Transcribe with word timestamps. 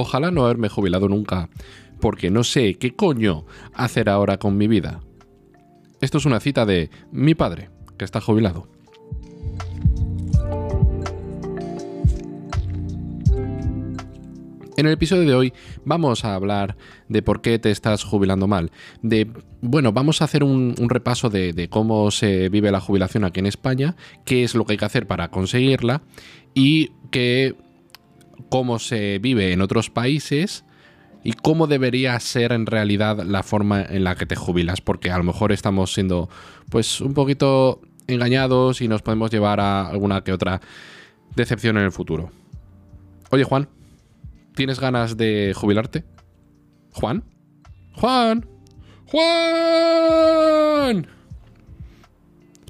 Ojalá 0.00 0.30
no 0.30 0.44
haberme 0.44 0.68
jubilado 0.68 1.08
nunca, 1.08 1.48
porque 2.00 2.30
no 2.30 2.44
sé 2.44 2.74
qué 2.74 2.94
coño 2.94 3.46
hacer 3.74 4.08
ahora 4.08 4.38
con 4.38 4.56
mi 4.56 4.68
vida. 4.68 5.00
Esto 6.00 6.18
es 6.18 6.24
una 6.24 6.38
cita 6.38 6.64
de 6.64 6.88
mi 7.10 7.34
padre, 7.34 7.70
que 7.98 8.04
está 8.04 8.20
jubilado. 8.20 8.68
En 14.76 14.86
el 14.86 14.92
episodio 14.92 15.28
de 15.28 15.34
hoy 15.34 15.52
vamos 15.84 16.24
a 16.24 16.36
hablar 16.36 16.76
de 17.08 17.20
por 17.20 17.40
qué 17.40 17.58
te 17.58 17.72
estás 17.72 18.04
jubilando 18.04 18.46
mal. 18.46 18.70
De, 19.02 19.28
bueno, 19.60 19.92
vamos 19.92 20.22
a 20.22 20.26
hacer 20.26 20.44
un, 20.44 20.76
repaso 20.88 21.28
de, 21.28 21.52
de, 21.52 21.68
cómo 21.68 22.12
se 22.12 22.48
vive 22.50 22.70
la 22.70 22.80
jubilación 22.80 23.24
aquí 23.24 23.40
en 23.40 23.46
España, 23.46 23.96
qué 24.24 24.44
es 24.44 24.54
lo 24.54 24.64
que 24.64 24.74
hay 24.74 24.78
que 24.78 24.84
hacer 24.84 25.08
para 25.08 25.32
conseguirla 25.32 26.02
y 26.54 26.92
que, 27.10 27.56
cómo 28.48 28.78
se 28.78 29.18
vive 29.18 29.52
en 29.52 29.60
otros 29.60 29.90
países 29.90 30.64
y 31.24 31.32
cómo 31.32 31.66
debería 31.66 32.18
ser 32.20 32.52
en 32.52 32.66
realidad 32.66 33.22
la 33.24 33.42
forma 33.42 33.82
en 33.82 34.04
la 34.04 34.14
que 34.14 34.26
te 34.26 34.36
jubilas, 34.36 34.80
porque 34.80 35.10
a 35.10 35.18
lo 35.18 35.24
mejor 35.24 35.52
estamos 35.52 35.92
siendo 35.92 36.28
pues 36.70 37.00
un 37.00 37.14
poquito 37.14 37.80
engañados 38.06 38.80
y 38.80 38.88
nos 38.88 39.02
podemos 39.02 39.30
llevar 39.30 39.60
a 39.60 39.88
alguna 39.88 40.22
que 40.22 40.32
otra 40.32 40.60
decepción 41.34 41.76
en 41.76 41.84
el 41.84 41.92
futuro. 41.92 42.30
Oye 43.30 43.44
Juan, 43.44 43.68
¿Tienes 44.58 44.80
ganas 44.80 45.16
de 45.16 45.52
jubilarte? 45.54 46.04
¿Juan? 46.90 47.22
¡Juan! 47.94 48.44
¡Juan! 49.06 51.06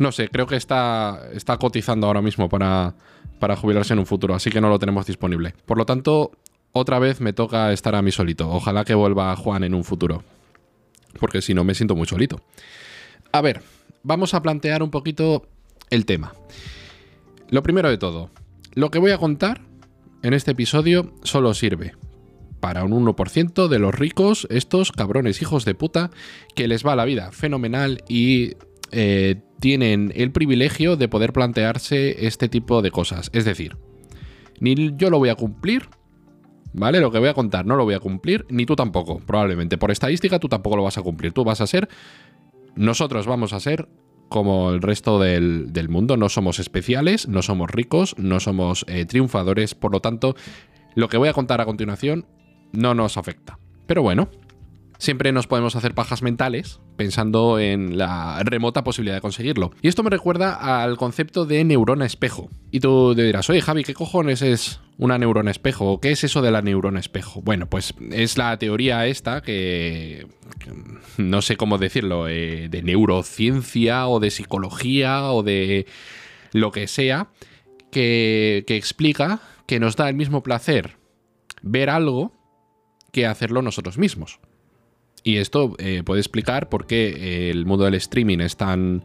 No 0.00 0.12
sé, 0.12 0.28
creo 0.28 0.46
que 0.46 0.56
está, 0.56 1.28
está 1.32 1.56
cotizando 1.56 2.06
ahora 2.06 2.22
mismo 2.22 2.48
para, 2.48 2.94
para 3.38 3.56
jubilarse 3.56 3.92
en 3.92 3.98
un 3.98 4.06
futuro, 4.06 4.34
así 4.34 4.50
que 4.50 4.60
no 4.60 4.68
lo 4.68 4.78
tenemos 4.78 5.06
disponible. 5.06 5.54
Por 5.66 5.78
lo 5.78 5.86
tanto, 5.86 6.32
otra 6.72 6.98
vez 6.98 7.20
me 7.20 7.32
toca 7.32 7.72
estar 7.72 7.94
a 7.94 8.02
mí 8.02 8.10
solito. 8.10 8.48
Ojalá 8.50 8.84
que 8.84 8.94
vuelva 8.94 9.34
Juan 9.36 9.64
en 9.64 9.74
un 9.74 9.84
futuro. 9.84 10.22
Porque 11.18 11.42
si 11.42 11.54
no, 11.54 11.64
me 11.64 11.74
siento 11.74 11.96
muy 11.96 12.06
solito. 12.06 12.40
A 13.32 13.40
ver, 13.40 13.62
vamos 14.02 14.34
a 14.34 14.42
plantear 14.42 14.82
un 14.82 14.90
poquito 14.90 15.46
el 15.90 16.06
tema. 16.06 16.32
Lo 17.50 17.62
primero 17.62 17.88
de 17.88 17.98
todo, 17.98 18.30
lo 18.74 18.90
que 18.90 18.98
voy 18.98 19.10
a 19.10 19.18
contar 19.18 19.62
en 20.22 20.34
este 20.34 20.52
episodio 20.52 21.14
solo 21.22 21.54
sirve 21.54 21.94
para 22.60 22.84
un 22.84 22.92
1% 22.92 23.68
de 23.68 23.78
los 23.78 23.94
ricos, 23.94 24.46
estos 24.50 24.92
cabrones 24.92 25.40
hijos 25.42 25.64
de 25.64 25.74
puta, 25.74 26.10
que 26.54 26.68
les 26.68 26.84
va 26.84 26.96
la 26.96 27.04
vida 27.04 27.30
fenomenal 27.32 28.02
y 28.08 28.56
eh, 28.90 29.40
tienen 29.60 30.12
el 30.14 30.30
privilegio 30.30 30.96
de 30.96 31.08
poder 31.08 31.32
plantearse 31.32 32.26
este 32.26 32.48
tipo 32.48 32.82
de 32.82 32.90
cosas. 32.90 33.30
Es 33.32 33.44
decir, 33.44 33.76
ni 34.60 34.74
yo 34.96 35.10
lo 35.10 35.18
voy 35.18 35.28
a 35.28 35.34
cumplir, 35.34 35.88
¿vale? 36.72 37.00
Lo 37.00 37.10
que 37.10 37.18
voy 37.18 37.28
a 37.28 37.34
contar 37.34 37.66
no 37.66 37.76
lo 37.76 37.84
voy 37.84 37.94
a 37.94 38.00
cumplir, 38.00 38.46
ni 38.48 38.66
tú 38.66 38.76
tampoco, 38.76 39.20
probablemente. 39.20 39.78
Por 39.78 39.90
estadística 39.90 40.38
tú 40.38 40.48
tampoco 40.48 40.76
lo 40.76 40.84
vas 40.84 40.98
a 40.98 41.02
cumplir. 41.02 41.32
Tú 41.32 41.44
vas 41.44 41.60
a 41.60 41.66
ser, 41.66 41.88
nosotros 42.76 43.26
vamos 43.26 43.52
a 43.52 43.60
ser 43.60 43.88
como 44.28 44.70
el 44.70 44.82
resto 44.82 45.18
del, 45.18 45.88
mundo. 45.88 46.16
No 46.16 46.28
somos 46.28 46.58
especiales, 46.58 47.28
no 47.28 47.42
somos 47.42 47.70
ricos, 47.70 48.14
no 48.18 48.40
somos 48.40 48.84
eh, 48.88 49.06
triunfadores. 49.06 49.74
Por 49.74 49.92
lo 49.92 50.00
tanto, 50.00 50.36
lo 50.94 51.08
que 51.08 51.16
voy 51.16 51.28
a 51.28 51.32
contar 51.32 51.60
a 51.60 51.64
continuación 51.64 52.26
no 52.72 52.94
nos 52.94 53.16
afecta. 53.16 53.58
Pero 53.86 54.02
bueno, 54.02 54.28
siempre 54.98 55.32
nos 55.32 55.46
podemos 55.46 55.76
hacer 55.76 55.94
pajas 55.94 56.22
mentales 56.22 56.80
pensando 56.96 57.58
en 57.58 57.96
la 57.96 58.42
remota 58.44 58.84
posibilidad 58.84 59.16
de 59.16 59.20
conseguirlo. 59.20 59.70
Y 59.80 59.88
esto 59.88 60.02
me 60.02 60.10
recuerda 60.10 60.82
al 60.82 60.96
concepto 60.96 61.46
de 61.46 61.64
neurona 61.64 62.04
espejo. 62.04 62.50
Y 62.70 62.80
tú 62.80 63.14
dirás, 63.14 63.48
oye 63.48 63.62
Javi, 63.62 63.84
¿qué 63.84 63.94
cojones 63.94 64.42
es 64.42 64.80
una 64.98 65.16
neurona 65.16 65.50
espejo? 65.50 65.92
¿O 65.92 66.00
qué 66.00 66.10
es 66.10 66.24
eso 66.24 66.42
de 66.42 66.50
la 66.50 66.60
neurona 66.60 67.00
espejo? 67.00 67.40
Bueno, 67.40 67.68
pues 67.70 67.94
es 68.10 68.36
la 68.36 68.58
teoría 68.58 69.06
esta 69.06 69.40
que, 69.40 70.26
no 71.16 71.40
sé 71.40 71.56
cómo 71.56 71.78
decirlo, 71.78 72.28
eh, 72.28 72.68
de 72.68 72.82
neurociencia 72.82 74.08
o 74.08 74.20
de 74.20 74.30
psicología 74.30 75.30
o 75.32 75.42
de 75.42 75.86
lo 76.52 76.72
que 76.72 76.88
sea, 76.88 77.28
que 77.90 78.64
explica 78.68 79.40
que 79.66 79.80
nos 79.80 79.96
da 79.96 80.08
el 80.08 80.14
mismo 80.14 80.42
placer 80.42 80.96
ver 81.62 81.90
algo 81.90 82.32
que 83.12 83.26
hacerlo 83.26 83.62
nosotros 83.62 83.98
mismos. 83.98 84.40
Y 85.24 85.36
esto 85.36 85.74
eh, 85.78 86.02
puede 86.04 86.20
explicar 86.20 86.68
por 86.68 86.86
qué 86.86 87.08
eh, 87.08 87.50
el 87.50 87.66
mundo 87.66 87.84
del 87.84 87.94
streaming 87.94 88.38
es 88.38 88.56
tan, 88.56 89.04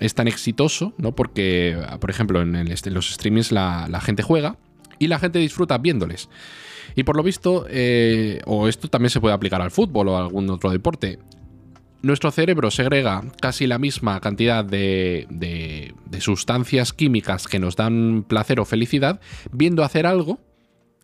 es 0.00 0.14
tan 0.14 0.28
exitoso, 0.28 0.94
¿no? 0.98 1.14
Porque, 1.14 1.76
por 2.00 2.10
ejemplo, 2.10 2.42
en, 2.42 2.68
los 2.68 3.10
streamings 3.10 3.52
la, 3.52 4.00
gente 4.02 4.22
juega 4.22 4.56
y 4.98 5.08
la 5.08 5.18
gente 5.18 5.38
disfruta 5.38 5.78
viéndoles. 5.78 6.28
Y 6.94 7.02
por 7.02 7.16
lo 7.16 7.22
visto, 7.22 7.66
eh, 7.68 8.40
o 8.46 8.68
esto 8.68 8.88
también 8.88 9.10
se 9.10 9.20
puede 9.20 9.34
aplicar 9.34 9.60
al 9.60 9.70
fútbol 9.70 10.08
o 10.08 10.16
a 10.16 10.20
algún 10.20 10.48
otro 10.48 10.70
deporte, 10.70 11.18
nuestro 12.02 12.30
cerebro 12.30 12.70
segrega 12.70 13.24
casi 13.40 13.66
la 13.66 13.78
misma 13.78 14.20
cantidad 14.20 14.64
de, 14.64 15.26
de, 15.30 16.20
sustancias 16.20 16.92
químicas 16.92 17.48
que 17.48 17.58
nos 17.58 17.76
dan 17.76 18.24
placer 18.26 18.60
o 18.60 18.64
felicidad 18.64 19.20
viendo 19.50 19.84
hacer 19.84 20.06
algo 20.06 20.38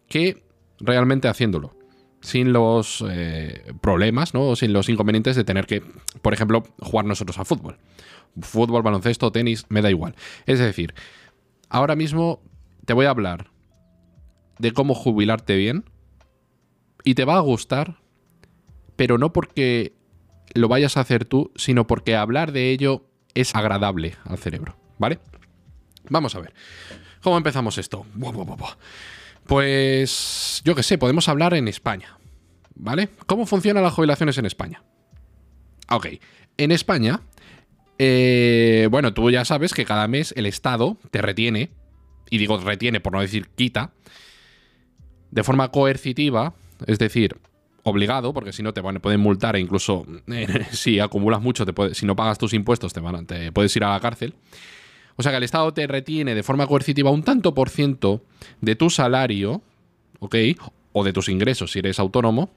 que 0.09 0.43
realmente 0.81 1.29
haciéndolo 1.29 1.75
sin 2.23 2.53
los 2.53 3.05
eh, 3.09 3.73
problemas, 3.81 4.33
¿no? 4.33 4.57
sin 4.57 4.73
los 4.73 4.89
inconvenientes 4.89 5.37
de 5.37 5.45
tener 5.45 5.67
que, 5.67 5.83
por 6.23 6.33
ejemplo, 6.33 6.63
jugar 6.81 7.05
nosotros 7.05 7.39
a 7.39 7.45
fútbol. 7.45 7.79
Fútbol, 8.41 8.83
baloncesto, 8.83 9.31
tenis, 9.33 9.67
me 9.69 9.83
da 9.83 9.91
igual. 9.91 10.15
Es 10.47 10.59
decir, 10.59 10.95
ahora 11.69 11.97
mismo 11.97 12.41
te 12.87 12.95
voy 12.95 13.07
a 13.07 13.11
hablar 13.11 13.51
de 14.59 14.73
cómo 14.73 14.95
jubilarte 14.95 15.57
bien 15.57 15.85
y 17.05 17.15
te 17.15 17.25
va 17.25 17.37
a 17.37 17.41
gustar, 17.41 17.99
pero 18.97 19.19
no 19.19 19.33
porque 19.33 19.95
lo 20.55 20.69
vayas 20.69 20.97
a 20.97 21.01
hacer 21.01 21.25
tú, 21.25 21.53
sino 21.57 21.87
porque 21.87 22.17
hablar 22.17 22.53
de 22.53 22.71
ello 22.71 23.05
es 23.35 23.55
agradable 23.55 24.17
al 24.25 24.39
cerebro, 24.39 24.77
¿vale? 24.99 25.19
Vamos 26.09 26.35
a 26.37 26.41
ver. 26.41 26.55
¿Cómo 27.21 27.37
empezamos 27.37 27.79
esto? 27.79 28.07
Pues 29.47 30.63
yo 30.65 30.75
qué 30.75 30.83
sé, 30.83 30.99
podemos 30.99 31.29
hablar 31.29 31.55
en 31.55 31.69
España. 31.69 32.19
¿Vale? 32.75 33.11
¿Cómo 33.27 33.47
funcionan 33.47 33.83
las 33.83 33.93
jubilaciones 33.93 34.39
en 34.39 34.47
España? 34.47 34.83
Ok, 35.91 36.07
en 36.57 36.73
España, 36.73 37.21
eh, 37.99 38.89
bueno, 38.91 39.13
tú 39.13 39.31
ya 39.31 39.45
sabes 39.45 39.75
que 39.75 39.85
cada 39.85 40.09
mes 40.09 40.33
el 40.37 40.47
Estado 40.47 40.97
te 41.11 41.21
retiene, 41.21 41.71
y 42.31 42.39
digo 42.39 42.59
retiene 42.59 43.01
por 43.01 43.13
no 43.13 43.21
decir 43.21 43.49
quita, 43.55 43.93
de 45.31 45.45
forma 45.45 45.71
coercitiva, 45.71 46.55
es 46.87 46.99
decir, 46.99 47.37
obligado, 47.85 48.33
porque 48.33 48.53
si 48.53 48.63
no 48.63 48.73
te 48.73 48.81
van, 48.81 49.01
pueden 49.01 49.21
multar 49.21 49.57
e 49.57 49.61
incluso 49.61 50.07
si 50.73 51.01
acumulas 51.01 51.43
mucho, 51.43 51.65
si 51.93 52.07
no 52.07 52.17
pagas 52.17 52.39
tus 52.39 52.55
impuestos, 52.55 52.93
te, 52.93 53.01
van, 53.01 53.27
te 53.27 53.53
puedes 53.53 53.75
ir 53.77 53.85
a 53.85 53.91
la 53.91 54.01
cárcel. 54.01 54.35
O 55.17 55.23
sea 55.23 55.33
que 55.33 55.39
el 55.39 55.45
Estado 55.45 55.73
te 55.73 55.87
retiene 55.87 56.35
de 56.35 56.43
forma 56.43 56.67
coercitiva 56.67 57.11
un 57.11 57.23
tanto 57.23 57.55
por 57.55 57.69
ciento 57.69 58.23
de 58.61 58.77
tu 58.77 58.91
salario, 58.91 59.63
¿ok? 60.21 60.37
O 60.93 61.05
de 61.05 61.13
tus 61.13 61.29
ingresos 61.29 61.73
si 61.73 61.81
eres 61.81 61.99
autónomo, 61.99 62.51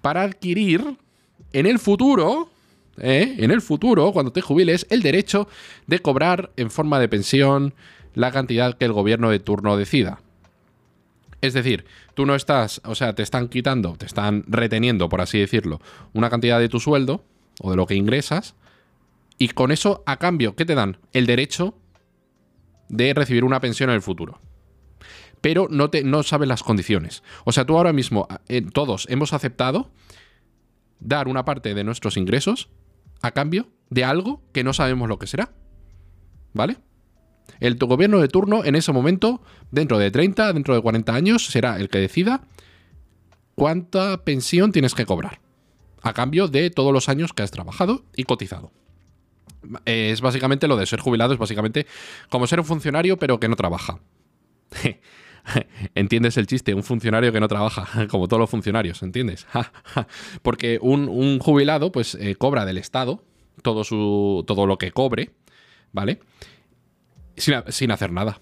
para 0.00 0.22
adquirir 0.22 0.96
en 1.52 1.66
el 1.66 1.78
futuro, 1.78 2.50
¿eh? 2.98 3.36
en 3.38 3.50
el 3.50 3.60
futuro, 3.60 4.12
cuando 4.12 4.32
te 4.32 4.40
jubiles, 4.40 4.86
el 4.90 5.02
derecho 5.02 5.48
de 5.86 6.00
cobrar 6.00 6.50
en 6.56 6.70
forma 6.70 6.98
de 7.00 7.08
pensión 7.08 7.74
la 8.14 8.30
cantidad 8.30 8.76
que 8.76 8.84
el 8.84 8.92
gobierno 8.92 9.30
de 9.30 9.38
turno 9.38 9.76
decida. 9.76 10.20
Es 11.40 11.54
decir, 11.54 11.84
tú 12.14 12.24
no 12.24 12.34
estás, 12.34 12.80
o 12.84 12.94
sea, 12.94 13.14
te 13.14 13.22
están 13.22 13.48
quitando, 13.48 13.96
te 13.96 14.06
están 14.06 14.44
reteniendo, 14.46 15.08
por 15.08 15.20
así 15.20 15.38
decirlo, 15.38 15.80
una 16.12 16.30
cantidad 16.30 16.60
de 16.60 16.68
tu 16.68 16.78
sueldo 16.78 17.24
o 17.60 17.70
de 17.70 17.76
lo 17.76 17.86
que 17.86 17.96
ingresas, 17.96 18.54
y 19.38 19.48
con 19.48 19.72
eso, 19.72 20.02
a 20.06 20.18
cambio, 20.18 20.54
¿qué 20.56 20.64
te 20.64 20.74
dan? 20.74 20.98
El 21.12 21.26
derecho 21.26 21.74
de 22.88 23.14
recibir 23.14 23.44
una 23.44 23.60
pensión 23.60 23.90
en 23.90 23.96
el 23.96 24.02
futuro. 24.02 24.40
Pero 25.40 25.66
no, 25.70 25.90
te, 25.90 26.04
no 26.04 26.22
sabes 26.22 26.48
las 26.48 26.62
condiciones. 26.62 27.22
O 27.44 27.52
sea, 27.52 27.64
tú 27.64 27.76
ahora 27.76 27.92
mismo, 27.92 28.28
todos 28.72 29.06
hemos 29.10 29.32
aceptado 29.32 29.90
dar 31.00 31.26
una 31.26 31.44
parte 31.44 31.74
de 31.74 31.82
nuestros 31.82 32.16
ingresos 32.16 32.68
a 33.22 33.32
cambio 33.32 33.68
de 33.90 34.04
algo 34.04 34.42
que 34.52 34.62
no 34.62 34.72
sabemos 34.72 35.08
lo 35.08 35.18
que 35.18 35.26
será. 35.26 35.52
¿Vale? 36.52 36.76
El 37.58 37.76
tu 37.76 37.86
gobierno 37.86 38.20
de 38.20 38.28
turno 38.28 38.64
en 38.64 38.76
ese 38.76 38.92
momento, 38.92 39.42
dentro 39.70 39.98
de 39.98 40.10
30, 40.10 40.52
dentro 40.52 40.74
de 40.74 40.82
40 40.82 41.14
años, 41.14 41.46
será 41.46 41.80
el 41.80 41.88
que 41.88 41.98
decida 41.98 42.42
cuánta 43.54 44.22
pensión 44.24 44.70
tienes 44.70 44.94
que 44.94 45.06
cobrar. 45.06 45.40
A 46.02 46.12
cambio 46.12 46.46
de 46.46 46.70
todos 46.70 46.92
los 46.92 47.08
años 47.08 47.32
que 47.32 47.42
has 47.42 47.50
trabajado 47.50 48.04
y 48.16 48.24
cotizado 48.24 48.70
es 49.84 50.20
básicamente 50.20 50.68
lo 50.68 50.76
de 50.76 50.86
ser 50.86 51.00
jubilado, 51.00 51.32
es 51.32 51.38
básicamente 51.38 51.86
como 52.28 52.46
ser 52.46 52.60
un 52.60 52.66
funcionario 52.66 53.18
pero 53.18 53.38
que 53.40 53.48
no 53.48 53.56
trabaja. 53.56 54.00
¿Entiendes 55.94 56.36
el 56.36 56.46
chiste? 56.46 56.74
Un 56.74 56.82
funcionario 56.82 57.32
que 57.32 57.40
no 57.40 57.48
trabaja, 57.48 58.06
como 58.10 58.28
todos 58.28 58.40
los 58.40 58.50
funcionarios, 58.50 59.02
¿entiendes? 59.02 59.46
Porque 60.42 60.78
un, 60.80 61.38
jubilado, 61.40 61.92
pues, 61.92 62.14
eh, 62.14 62.36
cobra 62.36 62.64
del 62.64 62.78
Estado 62.78 63.24
todo, 63.62 63.84
su, 63.84 64.44
todo 64.46 64.66
lo 64.66 64.78
que 64.78 64.92
cobre, 64.92 65.30
¿vale? 65.92 66.20
Sin, 67.36 67.54
sin 67.68 67.90
hacer 67.90 68.12
nada. 68.12 68.40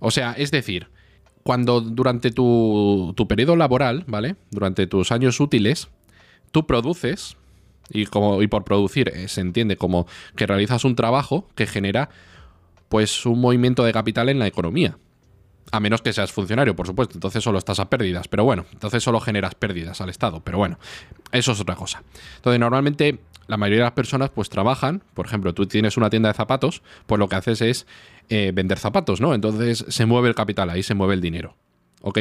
O 0.00 0.10
sea, 0.10 0.32
es 0.32 0.50
decir, 0.50 0.88
cuando 1.42 1.80
durante 1.80 2.30
tu, 2.30 3.12
tu 3.16 3.28
periodo 3.28 3.56
laboral, 3.56 4.04
¿vale? 4.06 4.36
Durante 4.50 4.86
tus 4.86 5.12
años 5.12 5.38
útiles, 5.40 5.88
tú 6.50 6.66
produces, 6.66 7.36
y, 7.90 8.06
como, 8.06 8.42
y 8.42 8.46
por 8.46 8.64
producir 8.64 9.08
eh, 9.14 9.28
se 9.28 9.40
entiende 9.40 9.76
como 9.76 10.06
que 10.36 10.46
realizas 10.46 10.84
un 10.84 10.96
trabajo 10.96 11.48
que 11.54 11.66
genera 11.66 12.10
pues 12.88 13.24
un 13.24 13.40
movimiento 13.40 13.84
de 13.84 13.92
capital 13.92 14.28
en 14.28 14.38
la 14.38 14.46
economía. 14.46 14.98
A 15.70 15.80
menos 15.80 16.02
que 16.02 16.12
seas 16.12 16.30
funcionario, 16.30 16.76
por 16.76 16.86
supuesto. 16.86 17.14
Entonces 17.14 17.42
solo 17.42 17.56
estás 17.56 17.80
a 17.80 17.88
pérdidas. 17.88 18.28
Pero 18.28 18.44
bueno, 18.44 18.66
entonces 18.72 19.02
solo 19.02 19.20
generas 19.20 19.54
pérdidas 19.54 20.02
al 20.02 20.10
Estado. 20.10 20.42
Pero 20.44 20.58
bueno, 20.58 20.78
eso 21.30 21.52
es 21.52 21.60
otra 21.60 21.74
cosa. 21.74 22.02
Entonces 22.36 22.60
normalmente 22.60 23.20
la 23.46 23.56
mayoría 23.56 23.78
de 23.78 23.84
las 23.84 23.92
personas 23.92 24.30
pues 24.30 24.50
trabajan. 24.50 25.02
Por 25.14 25.24
ejemplo, 25.24 25.54
tú 25.54 25.66
tienes 25.66 25.96
una 25.96 26.10
tienda 26.10 26.28
de 26.28 26.34
zapatos, 26.34 26.82
pues 27.06 27.18
lo 27.18 27.28
que 27.28 27.36
haces 27.36 27.62
es 27.62 27.86
eh, 28.28 28.52
vender 28.54 28.78
zapatos, 28.78 29.20
¿no? 29.20 29.34
Entonces 29.34 29.86
se 29.88 30.04
mueve 30.04 30.28
el 30.28 30.34
capital, 30.34 30.68
ahí 30.68 30.82
se 30.82 30.94
mueve 30.94 31.14
el 31.14 31.20
dinero. 31.20 31.56
¿Ok? 32.02 32.18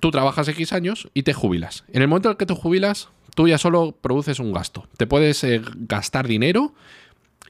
Tú 0.00 0.10
trabajas 0.10 0.46
X 0.48 0.72
años 0.72 1.08
y 1.14 1.22
te 1.22 1.32
jubilas. 1.32 1.84
En 1.88 2.02
el 2.02 2.08
momento 2.08 2.28
en 2.28 2.32
el 2.32 2.36
que 2.36 2.46
te 2.46 2.54
jubilas, 2.54 3.08
tú 3.36 3.46
ya 3.46 3.58
solo 3.58 3.94
produces 4.00 4.40
un 4.40 4.52
gasto. 4.52 4.88
Te 4.96 5.06
puedes 5.06 5.44
eh, 5.44 5.62
gastar 5.76 6.26
dinero 6.26 6.74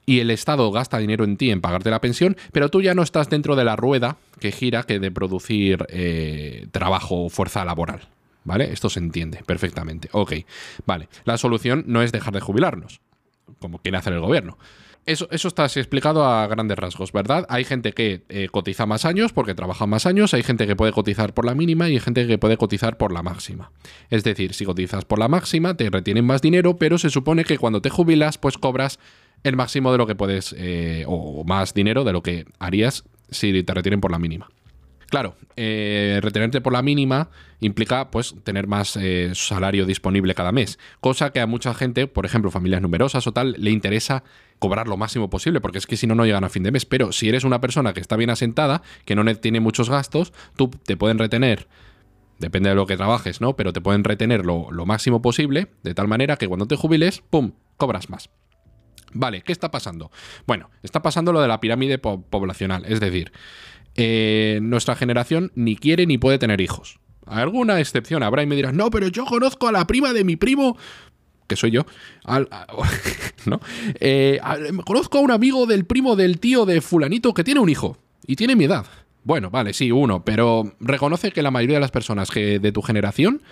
y 0.04 0.20
el 0.20 0.30
Estado 0.30 0.70
gasta 0.72 0.98
dinero 0.98 1.24
en 1.24 1.36
ti 1.36 1.50
en 1.50 1.62
pagarte 1.62 1.90
la 1.90 2.00
pensión, 2.00 2.36
pero 2.52 2.68
tú 2.68 2.82
ya 2.82 2.94
no 2.94 3.02
estás 3.02 3.30
dentro 3.30 3.56
de 3.56 3.64
la 3.64 3.76
rueda 3.76 4.18
que 4.40 4.52
gira 4.52 4.82
que 4.82 4.98
de 4.98 5.10
producir 5.10 5.86
eh, 5.88 6.66
trabajo 6.72 7.24
o 7.24 7.30
fuerza 7.30 7.64
laboral. 7.64 8.08
¿Vale? 8.44 8.72
Esto 8.72 8.88
se 8.88 9.00
entiende 9.00 9.42
perfectamente. 9.44 10.08
Ok, 10.12 10.34
vale. 10.84 11.08
La 11.24 11.36
solución 11.36 11.82
no 11.88 12.02
es 12.02 12.12
dejar 12.12 12.32
de 12.32 12.40
jubilarnos, 12.40 13.00
como 13.58 13.78
quiere 13.78 13.98
hacer 13.98 14.12
el 14.12 14.20
gobierno. 14.20 14.58
Eso, 15.06 15.28
eso, 15.30 15.46
está 15.46 15.62
así 15.62 15.78
explicado 15.78 16.24
a 16.24 16.48
grandes 16.48 16.76
rasgos, 16.76 17.12
¿verdad? 17.12 17.46
Hay 17.48 17.62
gente 17.62 17.92
que 17.92 18.24
eh, 18.28 18.48
cotiza 18.50 18.86
más 18.86 19.04
años 19.04 19.32
porque 19.32 19.54
trabaja 19.54 19.86
más 19.86 20.04
años, 20.04 20.34
hay 20.34 20.42
gente 20.42 20.66
que 20.66 20.74
puede 20.74 20.90
cotizar 20.90 21.32
por 21.32 21.44
la 21.44 21.54
mínima 21.54 21.88
y 21.88 21.92
hay 21.92 22.00
gente 22.00 22.26
que 22.26 22.38
puede 22.38 22.56
cotizar 22.56 22.96
por 22.96 23.12
la 23.12 23.22
máxima. 23.22 23.70
Es 24.10 24.24
decir, 24.24 24.52
si 24.52 24.64
cotizas 24.64 25.04
por 25.04 25.20
la 25.20 25.28
máxima, 25.28 25.76
te 25.76 25.88
retienen 25.90 26.24
más 26.24 26.42
dinero, 26.42 26.76
pero 26.76 26.98
se 26.98 27.10
supone 27.10 27.44
que 27.44 27.56
cuando 27.56 27.80
te 27.80 27.88
jubilas, 27.88 28.36
pues 28.36 28.58
cobras 28.58 28.98
el 29.44 29.54
máximo 29.54 29.92
de 29.92 29.98
lo 29.98 30.08
que 30.08 30.16
puedes, 30.16 30.52
eh, 30.58 31.04
o 31.06 31.44
más 31.44 31.72
dinero 31.72 32.02
de 32.02 32.12
lo 32.12 32.24
que 32.24 32.46
harías 32.58 33.04
si 33.30 33.62
te 33.62 33.74
retienen 33.74 34.00
por 34.00 34.10
la 34.10 34.18
mínima. 34.18 34.48
Claro, 35.08 35.36
eh, 35.56 36.18
retenerte 36.22 36.60
por 36.60 36.72
la 36.72 36.82
mínima 36.82 37.30
implica 37.60 38.10
pues 38.10 38.34
tener 38.42 38.66
más 38.66 38.96
eh, 38.96 39.30
salario 39.34 39.86
disponible 39.86 40.34
cada 40.34 40.52
mes, 40.52 40.78
cosa 41.00 41.30
que 41.30 41.40
a 41.40 41.46
mucha 41.46 41.74
gente, 41.74 42.06
por 42.06 42.26
ejemplo 42.26 42.50
familias 42.50 42.82
numerosas 42.82 43.26
o 43.26 43.32
tal, 43.32 43.54
le 43.58 43.70
interesa 43.70 44.24
cobrar 44.58 44.88
lo 44.88 44.96
máximo 44.96 45.30
posible, 45.30 45.60
porque 45.60 45.78
es 45.78 45.86
que 45.86 45.96
si 45.96 46.06
no, 46.06 46.14
no 46.14 46.24
llegan 46.24 46.44
a 46.44 46.48
fin 46.48 46.62
de 46.62 46.72
mes. 46.72 46.86
Pero 46.86 47.12
si 47.12 47.28
eres 47.28 47.44
una 47.44 47.60
persona 47.60 47.92
que 47.92 48.00
está 48.00 48.16
bien 48.16 48.30
asentada, 48.30 48.82
que 49.04 49.14
no 49.14 49.24
tiene 49.36 49.60
muchos 49.60 49.90
gastos, 49.90 50.32
tú 50.56 50.70
te 50.70 50.96
pueden 50.96 51.18
retener, 51.18 51.68
depende 52.38 52.70
de 52.70 52.74
lo 52.74 52.86
que 52.86 52.96
trabajes, 52.96 53.40
¿no? 53.40 53.56
Pero 53.56 53.72
te 53.72 53.80
pueden 53.80 54.04
retener 54.04 54.44
lo, 54.44 54.70
máximo 54.86 55.22
posible, 55.22 55.68
de 55.82 55.94
tal 55.94 56.08
manera 56.08 56.36
que 56.36 56.48
cuando 56.48 56.66
te 56.66 56.76
jubiles, 56.76 57.22
¡pum!, 57.30 57.52
cobras 57.76 58.10
más. 58.10 58.30
Vale, 59.12 59.42
¿qué 59.42 59.52
está 59.52 59.70
pasando? 59.70 60.10
Bueno, 60.46 60.70
está 60.82 61.00
pasando 61.00 61.32
lo 61.32 61.40
de 61.40 61.48
la 61.48 61.60
pirámide 61.60 61.98
poblacional, 61.98 62.84
es 62.86 63.00
decir, 63.00 63.32
eh, 63.96 64.58
nuestra 64.62 64.96
generación 64.96 65.52
ni 65.54 65.76
quiere 65.76 66.06
ni 66.06 66.18
puede 66.18 66.38
tener 66.38 66.60
hijos. 66.60 66.98
Alguna 67.26 67.80
excepción 67.80 68.22
habrá 68.22 68.42
y 68.42 68.46
me 68.46 68.54
dirás, 68.54 68.72
no, 68.72 68.90
pero 68.90 69.08
yo 69.08 69.24
conozco 69.24 69.68
a 69.68 69.72
la 69.72 69.86
prima 69.86 70.12
de 70.12 70.22
mi 70.22 70.36
primo, 70.36 70.76
que 71.46 71.56
soy 71.56 71.72
yo, 71.72 71.86
¿no? 73.46 73.60
Eh, 74.00 74.40
conozco 74.84 75.18
a 75.18 75.20
un 75.20 75.30
amigo 75.30 75.66
del 75.66 75.84
primo 75.84 76.14
del 76.14 76.38
tío 76.38 76.66
de 76.66 76.80
fulanito 76.80 77.34
que 77.34 77.44
tiene 77.44 77.60
un 77.60 77.68
hijo 77.68 77.98
y 78.26 78.36
tiene 78.36 78.54
mi 78.54 78.64
edad. 78.64 78.86
Bueno, 79.24 79.50
vale, 79.50 79.72
sí, 79.72 79.90
uno, 79.90 80.24
pero 80.24 80.76
reconoce 80.78 81.32
que 81.32 81.42
la 81.42 81.50
mayoría 81.50 81.76
de 81.76 81.80
las 81.80 81.90
personas 81.90 82.30
que 82.30 82.60
de 82.60 82.70
tu 82.70 82.80
generación 82.82 83.42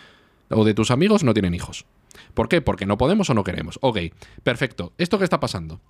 o 0.50 0.64
de 0.64 0.74
tus 0.74 0.92
amigos 0.92 1.24
no 1.24 1.34
tienen 1.34 1.54
hijos. 1.54 1.84
¿Por 2.32 2.48
qué? 2.48 2.60
Porque 2.60 2.86
no 2.86 2.96
podemos 2.96 3.28
o 3.30 3.34
no 3.34 3.42
queremos. 3.42 3.78
Ok, 3.80 3.98
perfecto. 4.44 4.92
¿Esto 4.98 5.18
qué 5.18 5.24
está 5.24 5.40
pasando? 5.40 5.80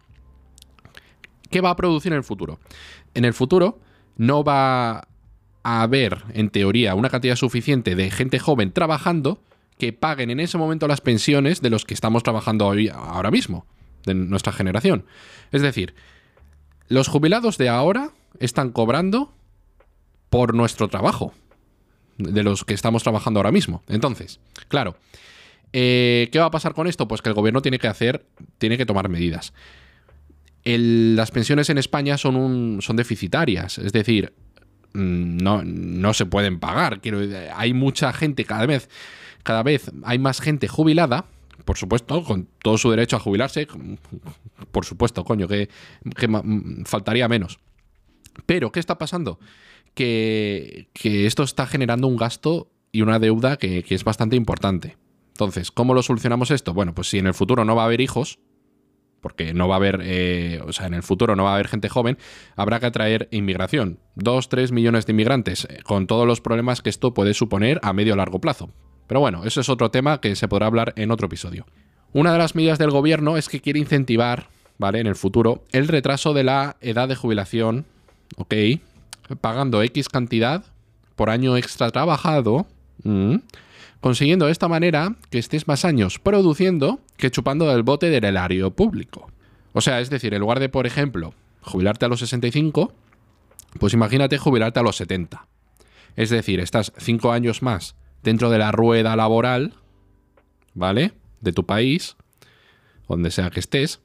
¿Qué 1.50 1.60
va 1.60 1.70
a 1.70 1.76
producir 1.76 2.12
en 2.12 2.18
el 2.18 2.24
futuro? 2.24 2.60
En 3.12 3.26
el 3.26 3.34
futuro 3.34 3.78
no 4.16 4.44
va 4.44 5.08
a 5.62 5.82
haber, 5.82 6.22
en 6.34 6.50
teoría, 6.50 6.94
una 6.94 7.10
cantidad 7.10 7.36
suficiente 7.36 7.94
de 7.94 8.10
gente 8.10 8.38
joven 8.38 8.72
trabajando 8.72 9.40
que 9.78 9.92
paguen 9.92 10.30
en 10.30 10.40
ese 10.40 10.58
momento 10.58 10.86
las 10.86 11.00
pensiones 11.00 11.60
de 11.60 11.70
los 11.70 11.84
que 11.84 11.94
estamos 11.94 12.22
trabajando 12.22 12.66
hoy, 12.66 12.88
ahora 12.88 13.30
mismo, 13.30 13.66
de 14.04 14.14
nuestra 14.14 14.52
generación. 14.52 15.04
Es 15.50 15.62
decir, 15.62 15.94
los 16.88 17.08
jubilados 17.08 17.58
de 17.58 17.68
ahora 17.68 18.10
están 18.38 18.70
cobrando 18.70 19.32
por 20.30 20.54
nuestro 20.54 20.88
trabajo, 20.88 21.32
de 22.18 22.42
los 22.42 22.64
que 22.64 22.74
estamos 22.74 23.02
trabajando 23.02 23.40
ahora 23.40 23.50
mismo. 23.50 23.82
Entonces, 23.88 24.38
claro, 24.68 24.96
eh, 25.72 26.28
¿qué 26.30 26.38
va 26.38 26.46
a 26.46 26.50
pasar 26.50 26.74
con 26.74 26.86
esto? 26.86 27.08
Pues 27.08 27.22
que 27.22 27.30
el 27.30 27.34
gobierno 27.34 27.62
tiene 27.62 27.78
que 27.78 27.88
hacer, 27.88 28.26
tiene 28.58 28.76
que 28.76 28.86
tomar 28.86 29.08
medidas 29.08 29.52
las 30.64 31.30
pensiones 31.30 31.68
en 31.68 31.78
España 31.78 32.16
son, 32.16 32.36
un, 32.36 32.80
son 32.80 32.96
deficitarias, 32.96 33.78
es 33.78 33.92
decir, 33.92 34.32
mm, 34.94 35.36
no, 35.36 35.62
no 35.62 36.14
se 36.14 36.26
pueden 36.26 36.58
pagar. 36.58 37.00
Hay 37.54 37.74
mucha 37.74 38.12
gente, 38.12 38.44
cada 38.44 38.66
vez, 38.66 38.88
cada 39.42 39.62
vez 39.62 39.90
hay 40.04 40.18
más 40.18 40.40
gente 40.40 40.68
jubilada, 40.68 41.26
por 41.64 41.76
supuesto, 41.76 42.22
con 42.24 42.48
todo 42.62 42.78
su 42.78 42.90
derecho 42.90 43.16
a 43.16 43.20
jubilarse, 43.20 43.66
por 44.72 44.84
supuesto, 44.84 45.24
coño, 45.24 45.48
que, 45.48 45.68
faltaría 46.86 47.28
menos. 47.28 47.58
Pero, 48.46 48.72
¿qué 48.72 48.80
está 48.80 48.98
pasando? 48.98 49.38
Que, 49.94 50.88
esto 51.02 51.42
está 51.42 51.66
generando 51.66 52.08
un 52.08 52.16
gasto 52.16 52.70
y 52.90 53.02
una 53.02 53.18
deuda 53.18 53.56
que, 53.56 53.82
que, 53.82 53.94
es 53.94 54.04
bastante 54.04 54.36
importante. 54.36 54.96
Entonces, 55.28 55.70
¿cómo 55.70 55.94
lo 55.94 56.02
solucionamos 56.02 56.50
esto? 56.50 56.74
Bueno, 56.74 56.94
pues 56.94 57.08
si 57.08 57.18
en 57.18 57.26
el 57.26 57.34
futuro 57.34 57.64
no 57.64 57.76
va 57.76 57.82
a 57.82 57.86
haber 57.86 58.00
hijos, 58.00 58.38
porque 59.24 59.54
no 59.54 59.68
va 59.68 59.76
a 59.76 59.78
haber, 59.78 60.00
eh, 60.02 60.60
o 60.66 60.74
sea, 60.74 60.86
en 60.86 60.92
el 60.92 61.02
futuro 61.02 61.34
no 61.34 61.44
va 61.44 61.52
a 61.52 61.54
haber 61.54 61.68
gente 61.68 61.88
joven, 61.88 62.18
habrá 62.56 62.78
que 62.78 62.84
atraer 62.84 63.26
inmigración. 63.30 63.98
Dos, 64.16 64.50
tres 64.50 64.70
millones 64.70 65.06
de 65.06 65.12
inmigrantes, 65.12 65.64
eh, 65.64 65.78
con 65.82 66.06
todos 66.06 66.26
los 66.26 66.42
problemas 66.42 66.82
que 66.82 66.90
esto 66.90 67.14
puede 67.14 67.32
suponer 67.32 67.80
a 67.82 67.94
medio 67.94 68.12
o 68.12 68.16
largo 68.18 68.38
plazo. 68.38 68.68
Pero 69.06 69.20
bueno, 69.20 69.46
eso 69.46 69.62
es 69.62 69.70
otro 69.70 69.90
tema 69.90 70.20
que 70.20 70.36
se 70.36 70.46
podrá 70.46 70.66
hablar 70.66 70.92
en 70.96 71.10
otro 71.10 71.28
episodio. 71.28 71.64
Una 72.12 72.34
de 72.34 72.38
las 72.38 72.54
medidas 72.54 72.78
del 72.78 72.90
gobierno 72.90 73.38
es 73.38 73.48
que 73.48 73.62
quiere 73.62 73.78
incentivar, 73.78 74.48
¿vale? 74.76 75.00
En 75.00 75.06
el 75.06 75.16
futuro, 75.16 75.64
el 75.72 75.88
retraso 75.88 76.34
de 76.34 76.44
la 76.44 76.76
edad 76.82 77.08
de 77.08 77.16
jubilación, 77.16 77.86
¿ok? 78.36 78.54
Pagando 79.40 79.82
X 79.82 80.10
cantidad 80.10 80.66
por 81.16 81.30
año 81.30 81.56
extra 81.56 81.88
trabajado 81.88 82.66
consiguiendo 84.04 84.44
de 84.44 84.52
esta 84.52 84.68
manera 84.68 85.16
que 85.30 85.38
estés 85.38 85.66
más 85.66 85.86
años 85.86 86.18
produciendo 86.18 87.00
que 87.16 87.30
chupando 87.30 87.70
del 87.70 87.84
bote 87.84 88.10
del 88.10 88.24
erario 88.24 88.70
público. 88.70 89.30
O 89.72 89.80
sea, 89.80 89.98
es 90.00 90.10
decir, 90.10 90.34
en 90.34 90.40
lugar 90.40 90.60
de, 90.60 90.68
por 90.68 90.86
ejemplo, 90.86 91.32
jubilarte 91.62 92.04
a 92.04 92.08
los 92.08 92.20
65, 92.20 92.92
pues 93.80 93.94
imagínate 93.94 94.36
jubilarte 94.36 94.78
a 94.78 94.82
los 94.82 94.96
70. 94.96 95.46
Es 96.16 96.28
decir, 96.28 96.60
estás 96.60 96.92
5 96.98 97.32
años 97.32 97.62
más 97.62 97.96
dentro 98.22 98.50
de 98.50 98.58
la 98.58 98.72
rueda 98.72 99.16
laboral, 99.16 99.72
¿vale? 100.74 101.12
De 101.40 101.54
tu 101.54 101.64
país, 101.64 102.16
donde 103.08 103.30
sea 103.30 103.48
que 103.48 103.60
estés, 103.60 104.00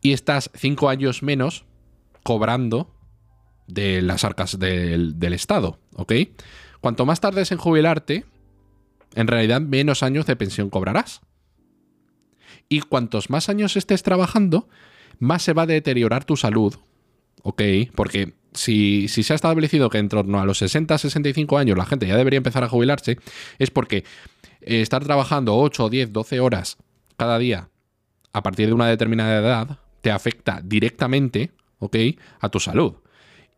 y 0.00 0.14
estás 0.14 0.50
5 0.54 0.88
años 0.88 1.22
menos 1.22 1.66
cobrando 2.22 2.94
de 3.66 4.00
las 4.00 4.24
arcas 4.24 4.58
del, 4.58 5.18
del 5.18 5.34
Estado, 5.34 5.78
¿ok? 5.96 6.14
Cuanto 6.80 7.04
más 7.04 7.20
tardes 7.20 7.52
en 7.52 7.58
jubilarte, 7.58 8.24
en 9.16 9.26
realidad 9.26 9.60
menos 9.60 10.02
años 10.02 10.26
de 10.26 10.36
pensión 10.36 10.70
cobrarás. 10.70 11.22
Y 12.68 12.80
cuantos 12.80 13.30
más 13.30 13.48
años 13.48 13.76
estés 13.76 14.02
trabajando, 14.02 14.68
más 15.18 15.42
se 15.42 15.52
va 15.52 15.62
a 15.62 15.66
deteriorar 15.66 16.24
tu 16.24 16.36
salud. 16.36 16.74
¿Ok? 17.42 17.62
Porque 17.94 18.34
si, 18.52 19.08
se 19.08 19.32
ha 19.32 19.36
establecido 19.36 19.90
que 19.90 19.98
en 19.98 20.08
torno 20.08 20.40
a 20.40 20.44
los 20.44 20.58
60, 20.58 20.98
65 20.98 21.58
años 21.58 21.78
la 21.78 21.86
gente 21.86 22.06
ya 22.06 22.16
debería 22.16 22.38
empezar 22.38 22.64
a 22.64 22.68
jubilarse, 22.68 23.18
es 23.58 23.70
porque 23.70 24.04
eh, 24.60 24.80
estar 24.80 25.04
trabajando 25.04 25.56
8, 25.56 25.88
10, 25.88 26.12
12 26.12 26.40
horas 26.40 26.76
cada 27.16 27.38
día 27.38 27.70
a 28.32 28.42
partir 28.42 28.66
de 28.66 28.74
una 28.74 28.86
determinada 28.86 29.38
edad 29.38 29.78
te 30.02 30.10
afecta 30.10 30.60
directamente, 30.62 31.52
¿ok? 31.78 31.96
A 32.40 32.48
tu 32.48 32.60
salud. 32.60 32.96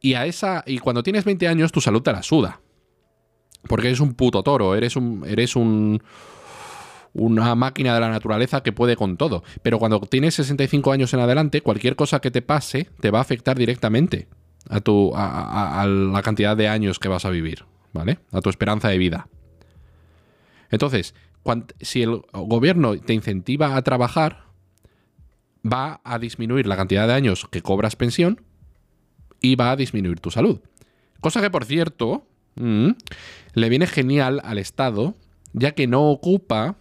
Y 0.00 0.15
a 0.15 0.27
esa. 0.27 0.62
Y 0.67 0.79
cuando 0.79 1.03
tienes 1.03 1.25
20 1.25 1.49
años, 1.49 1.73
tu 1.73 1.81
salud 1.81 2.00
te 2.03 2.12
la 2.12 2.23
suda. 2.23 2.61
Porque 3.62 3.88
eres 3.88 4.00
un 4.00 4.15
puto 4.15 4.43
toro, 4.43 4.75
eres 4.75 4.97
un. 4.97 5.25
Eres 5.27 5.57
un 5.57 6.03
una 7.15 7.55
máquina 7.55 7.95
de 7.95 8.00
la 8.00 8.11
naturaleza 8.11 8.62
que 8.62 8.73
puede 8.73 8.95
con 8.95 9.17
todo. 9.17 9.43
Pero 9.62 9.79
cuando 9.79 9.99
tienes 10.00 10.35
65 10.35 10.93
años 10.93 11.12
en 11.15 11.21
adelante, 11.21 11.62
cualquier 11.62 11.97
cosa 11.97 12.21
que 12.21 12.31
te 12.31 12.43
pase 12.43 12.88
te 13.00 13.11
va 13.11 13.19
a 13.19 13.23
afectar 13.23 13.59
directamente 13.59 14.29
a, 14.69 14.81
tu, 14.81 15.12
a, 15.17 15.87
la 15.87 16.23
cantidad 16.23 16.57
de 16.57 16.69
años 16.69 16.99
que 16.99 17.09
vas 17.09 17.25
a 17.25 17.31
vivir, 17.31 17.65
¿vale? 17.93 18.19
A 18.31 18.41
tu 18.41 18.50
esperanza 18.50 18.88
de 18.88 18.99
vida. 18.99 19.29
Entonces, 20.71 21.15
si 21.81 22.03
el 22.03 22.23
gobierno 22.33 22.97
te 22.99 23.15
incentiva 23.15 23.77
a 23.77 23.83
trabajar, 23.83 24.45
va 25.65 26.00
a 26.05 26.19
disminuir 26.19 26.67
la 26.67 26.77
cantidad 26.77 27.07
de 27.07 27.15
años 27.15 27.47
que 27.50 27.62
cobras 27.62 27.97
pensión 27.97 28.43
y 29.41 29.57
va 29.57 29.71
a 29.71 29.77
disminuir 29.77 30.21
tu 30.21 30.31
salud. 30.31 30.61
Cosa 31.21 31.41
que, 31.41 31.50
por 31.50 31.65
cierto, 31.65 32.27
mm, 32.59 32.91
le 33.55 33.69
viene 33.69 33.87
genial 33.87 34.41
al 34.45 34.59
Estado, 34.59 35.15
ya 35.53 35.73
que 35.73 35.87
no 35.87 36.11
ocupa 36.11 36.77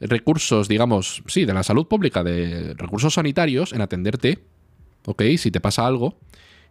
recursos, 0.00 0.68
digamos, 0.68 1.22
sí, 1.26 1.44
de 1.44 1.54
la 1.54 1.62
salud 1.62 1.86
pública, 1.86 2.22
de 2.22 2.74
recursos 2.74 3.14
sanitarios 3.14 3.72
en 3.72 3.80
atenderte, 3.80 4.44
¿ok? 5.06 5.22
Si 5.38 5.50
te 5.50 5.60
pasa 5.60 5.86
algo, 5.86 6.18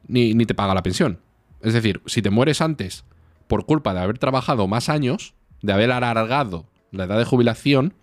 ni, 0.07 0.33
ni 0.33 0.45
te 0.45 0.53
paga 0.53 0.73
la 0.73 0.83
pensión. 0.83 1.19
Es 1.61 1.73
decir, 1.73 2.01
si 2.05 2.21
te 2.21 2.29
mueres 2.29 2.61
antes 2.61 3.05
por 3.47 3.65
culpa 3.65 3.93
de 3.93 4.01
haber 4.01 4.17
trabajado 4.17 4.67
más 4.67 4.89
años, 4.89 5.33
de 5.61 5.73
haber 5.73 5.91
alargado 5.91 6.67
la 6.91 7.05
edad 7.05 7.17
de 7.17 7.25
jubilación, 7.25 7.93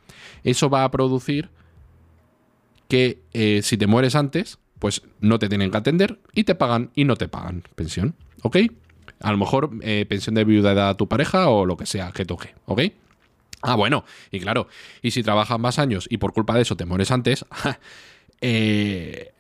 eso 0.43 0.71
va 0.71 0.85
a 0.85 0.91
producir 0.91 1.51
que 2.89 3.23
eh, 3.33 3.61
si 3.63 3.77
te 3.77 3.87
mueres 3.87 4.17
antes, 4.17 4.59
pues 4.79 5.03
no 5.21 5.39
te 5.39 5.49
tienen 5.49 5.71
que 5.71 5.77
atender 5.77 6.19
y 6.33 6.45
te 6.45 6.55
pagan 6.55 6.91
y 6.95 7.05
no 7.05 7.17
te 7.17 7.29
pagan 7.29 7.63
pensión, 7.77 8.17
¿ok? 8.43 8.57
A 9.21 9.31
lo 9.33 9.39
mejor 9.39 9.71
eh, 9.83 10.07
pensión 10.09 10.35
de 10.35 10.45
viudedad 10.45 10.89
a 10.89 10.97
tu 10.97 11.09
pareja 11.09 11.49
o 11.49 11.67
lo 11.67 11.77
que 11.77 11.87
sea 11.87 12.13
que 12.13 12.25
toque, 12.25 12.55
¿ok? 12.67 12.83
Ah, 13.63 13.77
bueno, 13.77 14.05
y 14.31 14.41
claro, 14.41 14.69
y 15.03 15.11
si 15.11 15.23
trabajas 15.23 15.59
más 15.59 15.79
años 15.79 16.07
y 16.11 16.17
por 16.17 16.33
culpa 16.33 16.55
de 16.55 16.63
eso 16.63 16.77
te 16.77 16.87
mueres 16.87 17.11
antes, 17.11 17.45
eh, 18.41 19.33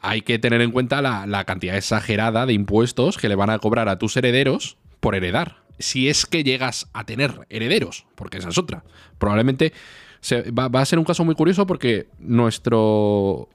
hay 0.00 0.22
que 0.22 0.38
tener 0.38 0.60
en 0.60 0.72
cuenta 0.72 1.00
la, 1.00 1.26
la, 1.26 1.44
cantidad 1.44 1.76
exagerada 1.76 2.46
de 2.46 2.52
impuestos 2.52 3.16
que 3.16 3.28
le 3.28 3.36
van 3.36 3.50
a 3.50 3.58
cobrar 3.60 3.88
a 3.88 3.98
tus 3.98 4.16
herederos 4.16 4.76
por 4.98 5.14
heredar. 5.14 5.62
Si 5.78 6.08
es 6.08 6.26
que 6.26 6.44
llegas 6.44 6.88
a 6.92 7.04
tener 7.04 7.46
herederos, 7.48 8.06
porque 8.14 8.38
esa 8.38 8.48
es 8.48 8.58
otra. 8.58 8.84
Probablemente 9.18 9.72
va, 10.32 10.80
a 10.80 10.84
ser 10.84 10.98
un 10.98 11.04
caso 11.04 11.24
muy 11.24 11.34
curioso 11.34 11.66
porque 11.66 12.08
nuestro. 12.18 13.48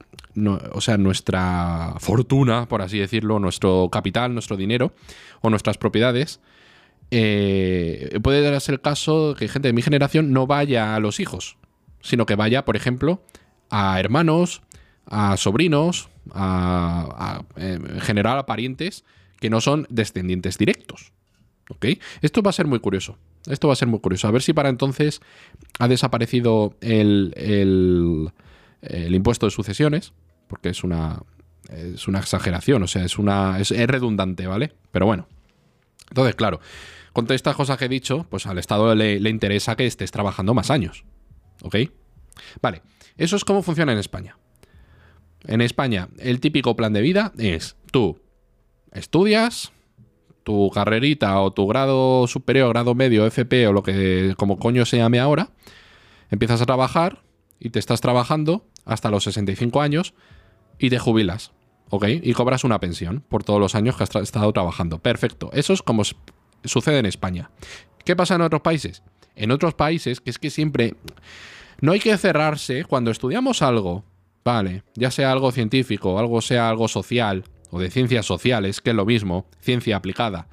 o 0.72 0.80
sea, 0.80 0.96
nuestra 0.98 1.94
fortuna, 1.98 2.66
por 2.66 2.82
así 2.82 2.98
decirlo, 2.98 3.38
nuestro 3.38 3.88
capital, 3.90 4.32
nuestro 4.32 4.56
dinero 4.56 4.92
o 5.40 5.50
nuestras 5.50 5.78
propiedades. 5.78 6.40
Eh, 7.12 8.20
puede 8.22 8.48
darse 8.48 8.70
el 8.70 8.80
caso 8.80 9.34
que 9.36 9.48
gente 9.48 9.68
de 9.68 9.72
mi 9.72 9.82
generación 9.82 10.32
no 10.32 10.46
vaya 10.46 10.94
a 10.94 11.00
los 11.00 11.18
hijos, 11.18 11.56
sino 12.00 12.24
que 12.24 12.36
vaya, 12.36 12.64
por 12.64 12.76
ejemplo, 12.76 13.20
a 13.68 13.98
hermanos, 13.98 14.62
a 15.06 15.36
sobrinos, 15.36 16.08
a, 16.32 17.42
eh, 17.56 17.78
en 17.82 18.00
general 18.00 18.38
a 18.38 18.46
parientes 18.46 19.04
que 19.40 19.50
no 19.50 19.60
son 19.60 19.86
descendientes 19.90 20.56
directos. 20.56 21.12
¿Ok? 21.70 21.86
Esto 22.20 22.42
va 22.42 22.50
a 22.50 22.52
ser 22.52 22.66
muy 22.66 22.80
curioso. 22.80 23.16
Esto 23.46 23.68
va 23.68 23.72
a 23.72 23.76
ser 23.76 23.88
muy 23.88 24.00
curioso. 24.00 24.28
A 24.28 24.30
ver 24.30 24.42
si 24.42 24.52
para 24.52 24.68
entonces 24.68 25.20
ha 25.78 25.88
desaparecido 25.88 26.74
el, 26.80 27.32
el, 27.36 29.14
impuesto 29.14 29.46
de 29.46 29.50
sucesiones, 29.50 30.12
porque 30.48 30.70
es 30.70 30.84
una, 30.84 31.22
es 31.68 32.08
una 32.08 32.18
exageración, 32.18 32.82
o 32.82 32.86
sea, 32.86 33.04
es, 33.04 33.18
una, 33.18 33.58
es, 33.60 33.70
redundante, 33.70 34.46
¿vale? 34.46 34.72
Pero 34.90 35.06
bueno. 35.06 35.28
Entonces, 36.08 36.34
claro, 36.34 36.60
con 37.12 37.26
todas 37.26 37.36
estas 37.36 37.54
cosas 37.54 37.78
que 37.78 37.84
he 37.84 37.88
dicho, 37.88 38.26
pues 38.28 38.46
al 38.46 38.58
Estado 38.58 38.94
le, 38.94 39.20
le 39.20 39.30
interesa 39.30 39.76
que 39.76 39.86
estés 39.86 40.10
trabajando 40.10 40.54
más 40.54 40.70
años. 40.70 41.04
¿Ok? 41.62 41.76
Vale, 42.60 42.82
eso 43.16 43.36
es 43.36 43.44
cómo 43.44 43.62
funciona 43.62 43.92
en 43.92 43.98
España. 43.98 44.36
En 45.46 45.60
España, 45.60 46.08
el 46.18 46.40
típico 46.40 46.74
plan 46.74 46.92
de 46.92 47.00
vida 47.00 47.32
es 47.38 47.76
tú 47.92 48.20
estudias, 48.92 49.72
tu 50.42 50.70
carrerita 50.70 51.40
o 51.40 51.52
tu 51.52 51.66
grado 51.66 52.26
superior, 52.26 52.70
grado 52.70 52.94
medio, 52.94 53.26
FP 53.26 53.68
o 53.68 53.72
lo 53.72 53.82
que 53.82 54.34
como 54.36 54.58
coño 54.58 54.84
se 54.84 54.98
llame 54.98 55.20
ahora, 55.20 55.50
empiezas 56.30 56.60
a 56.60 56.66
trabajar 56.66 57.22
y 57.58 57.70
te 57.70 57.78
estás 57.78 58.00
trabajando 58.00 58.64
hasta 58.84 59.10
los 59.10 59.24
65 59.24 59.80
años 59.80 60.14
y 60.78 60.90
te 60.90 60.98
jubilas, 60.98 61.52
¿ok? 61.90 62.06
Y 62.22 62.32
cobras 62.32 62.64
una 62.64 62.80
pensión 62.80 63.22
por 63.28 63.44
todos 63.44 63.60
los 63.60 63.74
años 63.74 63.96
que 63.96 64.04
has 64.04 64.14
estado 64.16 64.52
trabajando. 64.52 64.98
Perfecto. 64.98 65.50
Eso 65.52 65.72
es 65.72 65.82
como 65.82 66.02
sucede 66.64 66.98
en 66.98 67.06
España. 67.06 67.50
¿Qué 68.04 68.16
pasa 68.16 68.34
en 68.34 68.40
otros 68.40 68.62
países? 68.62 69.02
En 69.36 69.50
otros 69.50 69.74
países, 69.74 70.20
que 70.20 70.30
es 70.30 70.38
que 70.38 70.50
siempre... 70.50 70.94
No 71.82 71.92
hay 71.92 72.00
que 72.00 72.16
cerrarse 72.18 72.84
cuando 72.84 73.10
estudiamos 73.10 73.62
algo, 73.62 74.04
vale, 74.44 74.82
ya 74.96 75.10
sea 75.10 75.32
algo 75.32 75.50
científico, 75.50 76.18
algo 76.18 76.42
sea 76.42 76.68
algo 76.68 76.88
social, 76.88 77.44
o 77.70 77.80
de 77.80 77.90
ciencias 77.90 78.26
sociales, 78.26 78.80
que 78.80 78.90
es 78.90 78.96
lo 78.96 79.06
mismo, 79.06 79.46
ciencia 79.60 79.96
aplicada 79.96 80.48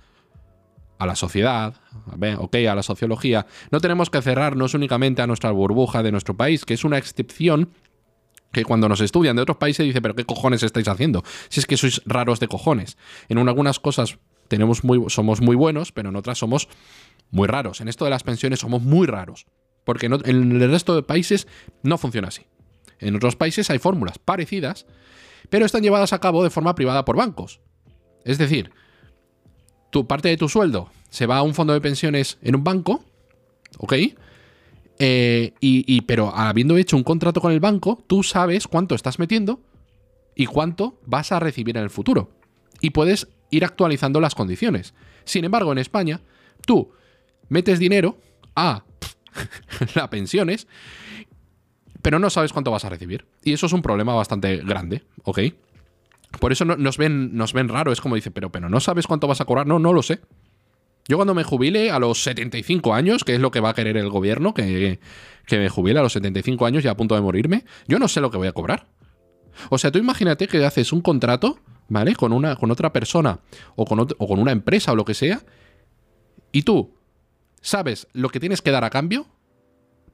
a 0.99 1.05
la 1.05 1.15
sociedad, 1.15 1.75
ok, 2.39 2.55
a 2.69 2.75
la 2.75 2.83
sociología, 2.83 3.45
no 3.71 3.79
tenemos 3.79 4.09
que 4.09 4.21
cerrarnos 4.21 4.73
únicamente 4.73 5.21
a 5.21 5.27
nuestra 5.27 5.51
burbuja 5.51 6.01
de 6.01 6.11
nuestro 6.11 6.35
país, 6.35 6.65
que 6.65 6.73
es 6.73 6.83
una 6.83 6.97
excepción 6.97 7.69
que 8.51 8.63
cuando 8.63 8.89
nos 8.89 9.01
estudian 9.01 9.35
de 9.35 9.41
otros 9.41 9.57
países 9.57 9.85
dice, 9.85 10.01
pero 10.01 10.15
¿qué 10.15 10.25
cojones 10.25 10.63
estáis 10.63 10.87
haciendo? 10.87 11.23
Si 11.49 11.59
es 11.59 11.65
que 11.65 11.77
sois 11.77 12.01
raros 12.05 12.39
de 12.39 12.47
cojones. 12.47 12.97
En 13.29 13.37
algunas 13.37 13.79
cosas 13.79 14.17
tenemos 14.47 14.83
muy, 14.83 15.09
somos 15.09 15.41
muy 15.41 15.55
buenos, 15.55 15.91
pero 15.91 16.09
en 16.09 16.15
otras 16.15 16.39
somos 16.39 16.67
muy 17.29 17.47
raros. 17.47 17.81
En 17.81 17.87
esto 17.87 18.05
de 18.05 18.11
las 18.11 18.23
pensiones 18.23 18.59
somos 18.59 18.81
muy 18.81 19.05
raros, 19.05 19.45
porque 19.83 20.07
en 20.07 20.13
el 20.61 20.71
resto 20.71 20.95
de 20.95 21.03
países 21.03 21.47
no 21.83 21.97
funciona 21.97 22.29
así. 22.29 22.45
En 22.99 23.15
otros 23.15 23.35
países 23.35 23.69
hay 23.69 23.77
fórmulas 23.79 24.17
parecidas, 24.17 24.87
pero 25.49 25.65
están 25.65 25.83
llevadas 25.83 26.13
a 26.13 26.19
cabo 26.19 26.43
de 26.43 26.49
forma 26.49 26.75
privada 26.75 27.05
por 27.05 27.15
bancos. 27.15 27.59
Es 28.23 28.37
decir, 28.37 28.71
tu 29.89 30.07
parte 30.07 30.29
de 30.29 30.37
tu 30.37 30.49
sueldo 30.49 30.89
se 31.09 31.25
va 31.25 31.37
a 31.37 31.41
un 31.41 31.53
fondo 31.53 31.73
de 31.73 31.81
pensiones 31.81 32.37
en 32.41 32.55
un 32.55 32.63
banco, 32.63 33.03
¿ok? 33.77 33.93
Eh, 34.99 35.53
y, 35.59 36.01
pero 36.01 36.35
habiendo 36.35 36.75
hecho 36.77 36.97
un 36.97 37.03
contrato 37.03 37.39
con 37.39 37.51
el 37.51 37.59
banco, 37.59 38.03
tú 38.07 38.23
sabes 38.23 38.67
cuánto 38.67 38.95
estás 38.95 39.19
metiendo 39.19 39.61
y 40.35 40.47
cuánto 40.47 40.99
vas 41.05 41.31
a 41.31 41.39
recibir 41.39 41.77
en 41.77 41.83
el 41.83 41.89
futuro. 41.89 42.31
Y 42.81 42.89
puedes 42.91 43.27
ir 43.49 43.63
actualizando 43.63 44.19
las 44.19 44.35
condiciones. 44.35 44.93
Sin 45.23 45.45
embargo, 45.45 45.71
en 45.71 45.77
España, 45.77 46.21
tú 46.65 46.91
metes 47.49 47.79
dinero 47.79 48.17
a 48.55 48.83
las 49.95 50.07
pensiones 50.09 50.67
pero 52.07 52.19
no 52.19 52.29
sabes 52.29 52.53
cuánto 52.53 52.71
vas 52.71 52.85
a 52.85 52.89
recibir. 52.89 53.25
Y 53.43 53.51
eso 53.51 53.65
es 53.65 53.73
un 53.73 53.81
problema 53.81 54.15
bastante 54.15 54.55
grande, 54.59 55.03
¿ok? 55.25 55.39
Por 56.39 56.53
eso 56.53 56.63
nos, 56.63 56.97
ven, 56.97 57.35
nos 57.35 57.51
ven 57.51 57.67
raro, 57.67 57.91
es 57.91 57.99
como 57.99 58.15
dice, 58.15 58.31
pero, 58.31 58.49
pero 58.49 58.69
no 58.69 58.79
sabes 58.79 59.05
cuánto 59.07 59.27
vas 59.27 59.41
a 59.41 59.45
cobrar. 59.45 59.67
No, 59.67 59.77
no 59.77 59.91
lo 59.91 60.01
sé. 60.01 60.21
Yo 61.09 61.17
cuando 61.17 61.33
me 61.33 61.43
jubile 61.43 61.91
a 61.91 61.99
los 61.99 62.23
75 62.23 62.93
años, 62.93 63.25
que 63.25 63.35
es 63.35 63.41
lo 63.41 63.51
que 63.51 63.59
va 63.59 63.71
a 63.71 63.73
querer 63.73 63.97
el 63.97 64.09
gobierno, 64.09 64.53
que, 64.53 65.01
que 65.45 65.57
me 65.57 65.67
jubile 65.67 65.99
a 65.99 66.01
los 66.01 66.13
75 66.13 66.65
años 66.65 66.85
y 66.85 66.87
a 66.87 66.95
punto 66.95 67.13
de 67.13 67.19
morirme, 67.19 67.65
yo 67.89 67.99
no 67.99 68.07
sé 68.07 68.21
lo 68.21 68.31
que 68.31 68.37
voy 68.37 68.47
a 68.47 68.53
cobrar. 68.53 68.87
O 69.69 69.77
sea, 69.77 69.91
tú 69.91 69.99
imagínate 69.99 70.47
que 70.47 70.63
haces 70.63 70.93
un 70.93 71.01
contrato, 71.01 71.59
¿vale? 71.89 72.15
Con, 72.15 72.31
una, 72.31 72.55
con 72.55 72.71
otra 72.71 72.93
persona 72.93 73.41
o 73.75 73.83
con, 73.83 73.99
o 73.99 74.27
con 74.29 74.39
una 74.39 74.53
empresa 74.53 74.93
o 74.93 74.95
lo 74.95 75.03
que 75.03 75.13
sea, 75.13 75.41
y 76.53 76.61
tú 76.61 76.95
sabes 77.59 78.07
lo 78.13 78.29
que 78.29 78.39
tienes 78.39 78.61
que 78.61 78.71
dar 78.71 78.85
a 78.85 78.89
cambio, 78.89 79.25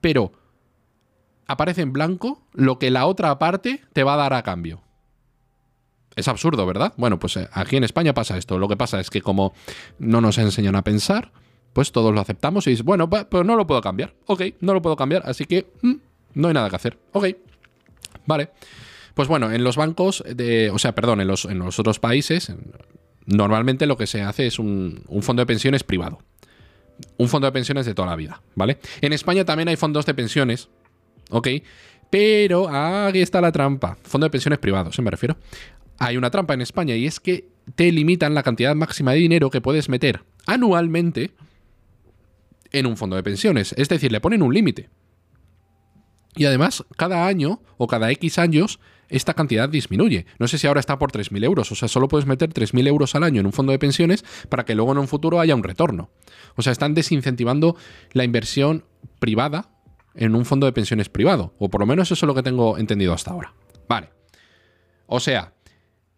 pero 0.01 0.31
aparece 1.47 1.81
en 1.81 1.93
blanco 1.93 2.41
lo 2.53 2.79
que 2.79 2.91
la 2.91 3.05
otra 3.05 3.37
parte 3.39 3.81
te 3.93 4.03
va 4.03 4.15
a 4.15 4.17
dar 4.17 4.33
a 4.33 4.43
cambio. 4.43 4.81
Es 6.15 6.27
absurdo, 6.27 6.65
¿verdad? 6.65 6.93
Bueno, 6.97 7.19
pues 7.19 7.37
eh, 7.37 7.49
aquí 7.53 7.75
en 7.75 7.83
España 7.83 8.13
pasa 8.13 8.37
esto. 8.37 8.57
Lo 8.57 8.67
que 8.67 8.77
pasa 8.77 8.99
es 8.99 9.09
que 9.09 9.21
como 9.21 9.53
no 9.97 10.21
nos 10.21 10.37
enseñan 10.37 10.75
a 10.75 10.83
pensar, 10.83 11.31
pues 11.73 11.91
todos 11.91 12.13
lo 12.13 12.21
aceptamos 12.21 12.67
y 12.67 12.71
dices, 12.71 12.85
bueno, 12.85 13.09
pues 13.09 13.45
no 13.45 13.55
lo 13.55 13.65
puedo 13.65 13.81
cambiar. 13.81 14.13
Ok, 14.27 14.43
no 14.61 14.73
lo 14.73 14.81
puedo 14.81 14.95
cambiar, 14.95 15.23
así 15.25 15.45
que 15.45 15.71
mm, 15.81 15.93
no 16.35 16.47
hay 16.47 16.53
nada 16.53 16.69
que 16.69 16.75
hacer. 16.75 16.99
Ok, 17.13 17.27
vale. 18.25 18.51
Pues 19.15 19.27
bueno, 19.27 19.51
en 19.51 19.63
los 19.63 19.75
bancos, 19.75 20.23
de, 20.27 20.69
o 20.71 20.79
sea, 20.79 20.95
perdón, 20.95 21.21
en 21.21 21.27
los, 21.27 21.45
en 21.45 21.59
los 21.59 21.79
otros 21.79 21.99
países, 21.99 22.53
normalmente 23.25 23.85
lo 23.85 23.97
que 23.97 24.07
se 24.07 24.21
hace 24.21 24.47
es 24.47 24.59
un, 24.59 25.03
un 25.07 25.23
fondo 25.23 25.41
de 25.41 25.45
pensiones 25.47 25.83
privado. 25.83 26.19
Un 27.17 27.27
fondo 27.27 27.47
de 27.47 27.51
pensiones 27.51 27.87
de 27.87 27.95
toda 27.95 28.07
la 28.07 28.15
vida, 28.15 28.41
¿vale? 28.55 28.77
En 29.01 29.13
España 29.13 29.45
también 29.45 29.67
hay 29.67 29.75
fondos 29.75 30.05
de 30.05 30.13
pensiones 30.13 30.69
¿ok? 31.29 31.47
Pero 32.09 32.69
aquí 32.69 33.21
está 33.21 33.41
la 33.41 33.51
trampa. 33.51 33.97
Fondo 34.03 34.25
de 34.25 34.31
pensiones 34.31 34.59
privados, 34.59 34.97
¿eh? 34.99 35.01
me 35.01 35.11
refiero. 35.11 35.37
Hay 35.97 36.17
una 36.17 36.29
trampa 36.29 36.53
en 36.53 36.61
España 36.61 36.95
y 36.95 37.07
es 37.07 37.19
que 37.19 37.47
te 37.75 37.91
limitan 37.91 38.33
la 38.33 38.43
cantidad 38.43 38.75
máxima 38.75 39.13
de 39.13 39.19
dinero 39.19 39.49
que 39.49 39.61
puedes 39.61 39.89
meter 39.89 40.23
anualmente 40.45 41.31
en 42.71 42.85
un 42.85 42.97
fondo 42.97 43.15
de 43.15 43.23
pensiones. 43.23 43.73
Es 43.77 43.89
decir, 43.89 44.11
le 44.11 44.21
ponen 44.21 44.41
un 44.41 44.53
límite. 44.53 44.89
Y 46.35 46.45
además, 46.45 46.83
cada 46.97 47.27
año 47.27 47.61
o 47.77 47.87
cada 47.87 48.11
X 48.11 48.39
años, 48.39 48.79
esta 49.09 49.33
cantidad 49.33 49.69
disminuye. 49.69 50.25
No 50.39 50.47
sé 50.47 50.57
si 50.57 50.67
ahora 50.67 50.79
está 50.79 50.97
por 50.97 51.11
3.000 51.11 51.43
euros. 51.45 51.71
O 51.71 51.75
sea, 51.75 51.87
solo 51.87 52.07
puedes 52.07 52.25
meter 52.25 52.49
3.000 52.49 52.87
euros 52.87 53.15
al 53.15 53.23
año 53.23 53.39
en 53.39 53.45
un 53.45 53.53
fondo 53.53 53.71
de 53.71 53.79
pensiones 53.79 54.25
para 54.49 54.65
que 54.65 54.75
luego 54.75 54.91
en 54.91 54.97
un 54.97 55.07
futuro 55.07 55.39
haya 55.39 55.55
un 55.55 55.63
retorno. 55.63 56.09
O 56.55 56.61
sea, 56.61 56.71
están 56.71 56.95
desincentivando 56.95 57.75
la 58.11 58.23
inversión 58.23 58.85
privada 59.19 59.72
en 60.15 60.35
un 60.35 60.45
fondo 60.45 60.65
de 60.65 60.73
pensiones 60.73 61.09
privado. 61.09 61.53
O 61.59 61.69
por 61.69 61.81
lo 61.81 61.87
menos 61.87 62.11
eso 62.11 62.25
es 62.25 62.27
lo 62.27 62.35
que 62.35 62.43
tengo 62.43 62.77
entendido 62.77 63.13
hasta 63.13 63.31
ahora. 63.31 63.53
Vale. 63.87 64.09
O 65.07 65.19
sea, 65.19 65.53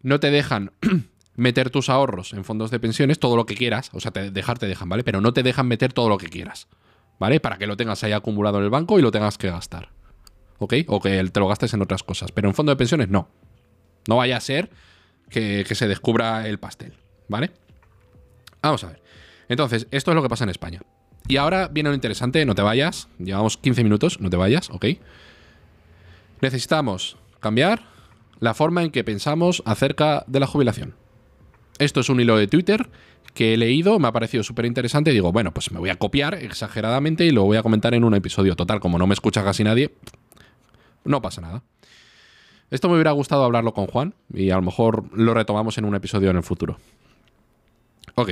no 0.02 0.20
te 0.20 0.30
dejan 0.30 0.72
meter 1.36 1.70
tus 1.70 1.88
ahorros 1.88 2.32
en 2.32 2.44
fondos 2.44 2.70
de 2.70 2.80
pensiones, 2.80 3.18
todo 3.18 3.36
lo 3.36 3.46
que 3.46 3.54
quieras. 3.54 3.90
O 3.92 4.00
sea, 4.00 4.10
te, 4.10 4.30
dejar 4.30 4.58
te 4.58 4.66
dejan, 4.66 4.88
¿vale? 4.88 5.04
Pero 5.04 5.20
no 5.20 5.32
te 5.32 5.42
dejan 5.42 5.66
meter 5.66 5.92
todo 5.92 6.08
lo 6.08 6.18
que 6.18 6.28
quieras. 6.28 6.68
¿Vale? 7.18 7.40
Para 7.40 7.56
que 7.56 7.66
lo 7.66 7.76
tengas 7.76 8.04
ahí 8.04 8.12
acumulado 8.12 8.58
en 8.58 8.64
el 8.64 8.70
banco 8.70 8.98
y 8.98 9.02
lo 9.02 9.10
tengas 9.10 9.38
que 9.38 9.50
gastar. 9.50 9.90
¿Ok? 10.58 10.74
O 10.88 11.00
que 11.00 11.22
te 11.24 11.40
lo 11.40 11.48
gastes 11.48 11.72
en 11.74 11.82
otras 11.82 12.02
cosas. 12.02 12.32
Pero 12.32 12.48
en 12.48 12.54
fondo 12.54 12.70
de 12.70 12.76
pensiones 12.76 13.08
no. 13.08 13.28
No 14.06 14.16
vaya 14.16 14.36
a 14.36 14.40
ser 14.40 14.70
que, 15.30 15.64
que 15.66 15.74
se 15.74 15.88
descubra 15.88 16.46
el 16.46 16.58
pastel. 16.58 16.94
¿Vale? 17.28 17.50
Vamos 18.62 18.84
a 18.84 18.88
ver. 18.88 19.02
Entonces, 19.48 19.86
esto 19.90 20.10
es 20.10 20.14
lo 20.14 20.22
que 20.22 20.28
pasa 20.28 20.44
en 20.44 20.50
España. 20.50 20.82
Y 21.28 21.36
ahora 21.36 21.68
viene 21.68 21.88
lo 21.88 21.94
interesante, 21.94 22.44
no 22.44 22.54
te 22.54 22.62
vayas. 22.62 23.08
Llevamos 23.18 23.56
15 23.56 23.82
minutos, 23.82 24.20
no 24.20 24.30
te 24.30 24.36
vayas, 24.36 24.70
¿ok? 24.70 24.86
Necesitamos 26.40 27.16
cambiar 27.40 27.82
la 28.38 28.54
forma 28.54 28.82
en 28.82 28.90
que 28.90 29.02
pensamos 29.02 29.62
acerca 29.66 30.24
de 30.26 30.40
la 30.40 30.46
jubilación. 30.46 30.94
Esto 31.78 32.00
es 32.00 32.08
un 32.08 32.20
hilo 32.20 32.36
de 32.36 32.46
Twitter 32.46 32.88
que 33.34 33.54
he 33.54 33.56
leído, 33.56 33.98
me 33.98 34.08
ha 34.08 34.12
parecido 34.12 34.42
súper 34.42 34.64
interesante 34.64 35.10
digo, 35.10 35.30
bueno, 35.30 35.52
pues 35.52 35.70
me 35.70 35.78
voy 35.78 35.90
a 35.90 35.96
copiar 35.96 36.34
exageradamente 36.34 37.26
y 37.26 37.32
lo 37.32 37.44
voy 37.44 37.58
a 37.58 37.62
comentar 37.62 37.92
en 37.94 38.04
un 38.04 38.14
episodio 38.14 38.56
total. 38.56 38.80
Como 38.80 38.98
no 38.98 39.06
me 39.06 39.14
escucha 39.14 39.44
casi 39.44 39.62
nadie, 39.62 39.94
no 41.04 41.20
pasa 41.20 41.40
nada. 41.40 41.62
Esto 42.70 42.88
me 42.88 42.94
hubiera 42.94 43.12
gustado 43.12 43.44
hablarlo 43.44 43.74
con 43.74 43.86
Juan 43.86 44.14
y 44.32 44.50
a 44.50 44.56
lo 44.56 44.62
mejor 44.62 45.04
lo 45.12 45.34
retomamos 45.34 45.76
en 45.78 45.84
un 45.84 45.94
episodio 45.94 46.30
en 46.30 46.36
el 46.36 46.42
futuro. 46.42 46.78
Ok. 48.14 48.30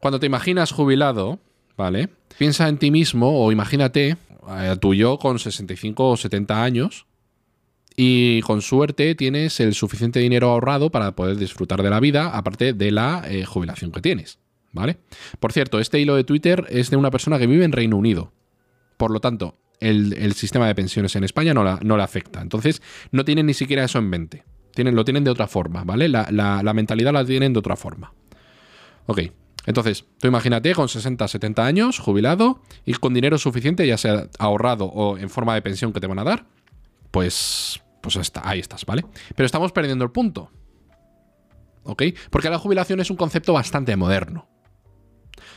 Cuando 0.00 0.18
te 0.18 0.26
imaginas 0.26 0.72
jubilado, 0.72 1.38
¿vale? 1.76 2.08
Piensa 2.38 2.68
en 2.68 2.78
ti 2.78 2.90
mismo 2.90 3.44
o 3.44 3.52
imagínate 3.52 4.16
a 4.46 4.76
tu 4.76 4.94
yo 4.94 5.18
con 5.18 5.38
65 5.38 6.10
o 6.10 6.16
70 6.16 6.62
años 6.62 7.06
y 7.96 8.40
con 8.42 8.60
suerte 8.62 9.14
tienes 9.14 9.60
el 9.60 9.74
suficiente 9.74 10.18
dinero 10.20 10.50
ahorrado 10.50 10.90
para 10.90 11.14
poder 11.14 11.36
disfrutar 11.36 11.82
de 11.82 11.90
la 11.90 12.00
vida, 12.00 12.36
aparte 12.36 12.72
de 12.72 12.90
la 12.90 13.24
eh, 13.28 13.44
jubilación 13.44 13.92
que 13.92 14.00
tienes. 14.00 14.38
¿Vale? 14.72 14.98
Por 15.38 15.52
cierto, 15.52 15.78
este 15.78 16.00
hilo 16.00 16.16
de 16.16 16.24
Twitter 16.24 16.66
es 16.68 16.90
de 16.90 16.96
una 16.96 17.12
persona 17.12 17.38
que 17.38 17.46
vive 17.46 17.64
en 17.64 17.70
Reino 17.70 17.96
Unido. 17.96 18.32
Por 18.96 19.12
lo 19.12 19.20
tanto, 19.20 19.56
el, 19.78 20.32
sistema 20.32 20.66
de 20.66 20.74
pensiones 20.74 21.14
en 21.14 21.22
España 21.22 21.54
no 21.54 21.62
la, 21.62 21.78
no 21.80 21.94
afecta. 21.94 22.42
Entonces, 22.42 22.82
no 23.12 23.24
tienen 23.24 23.46
ni 23.46 23.54
siquiera 23.54 23.84
eso 23.84 24.00
en 24.00 24.10
mente. 24.10 24.42
Tienen, 24.74 24.96
lo 24.96 25.04
tienen 25.04 25.22
de 25.22 25.30
otra 25.30 25.46
forma, 25.46 25.84
¿vale? 25.84 26.08
La, 26.08 26.26
la 26.32 26.74
mentalidad 26.74 27.12
la 27.12 27.24
tienen 27.24 27.52
de 27.52 27.60
otra 27.60 27.76
forma. 27.76 28.12
Ok, 29.06 29.20
entonces, 29.66 30.04
tú 30.18 30.28
imagínate 30.28 30.74
con 30.74 30.88
60, 30.88 31.26
70 31.26 31.64
años, 31.64 31.98
jubilado, 31.98 32.60
y 32.84 32.94
con 32.94 33.14
dinero 33.14 33.38
suficiente, 33.38 33.86
ya 33.86 33.96
sea 33.96 34.28
ahorrado 34.38 34.86
o 34.86 35.16
en 35.18 35.30
forma 35.30 35.54
de 35.54 35.62
pensión 35.62 35.92
que 35.92 36.00
te 36.00 36.06
van 36.06 36.18
a 36.18 36.24
dar, 36.24 36.46
pues 37.10 37.80
pues 38.04 38.16
está, 38.16 38.46
ahí 38.46 38.60
estás, 38.60 38.84
¿vale? 38.84 39.02
Pero 39.34 39.46
estamos 39.46 39.72
perdiendo 39.72 40.04
el 40.04 40.10
punto. 40.10 40.50
¿Ok? 41.84 42.02
Porque 42.28 42.50
la 42.50 42.58
jubilación 42.58 43.00
es 43.00 43.10
un 43.10 43.16
concepto 43.16 43.54
bastante 43.54 43.96
moderno. 43.96 44.46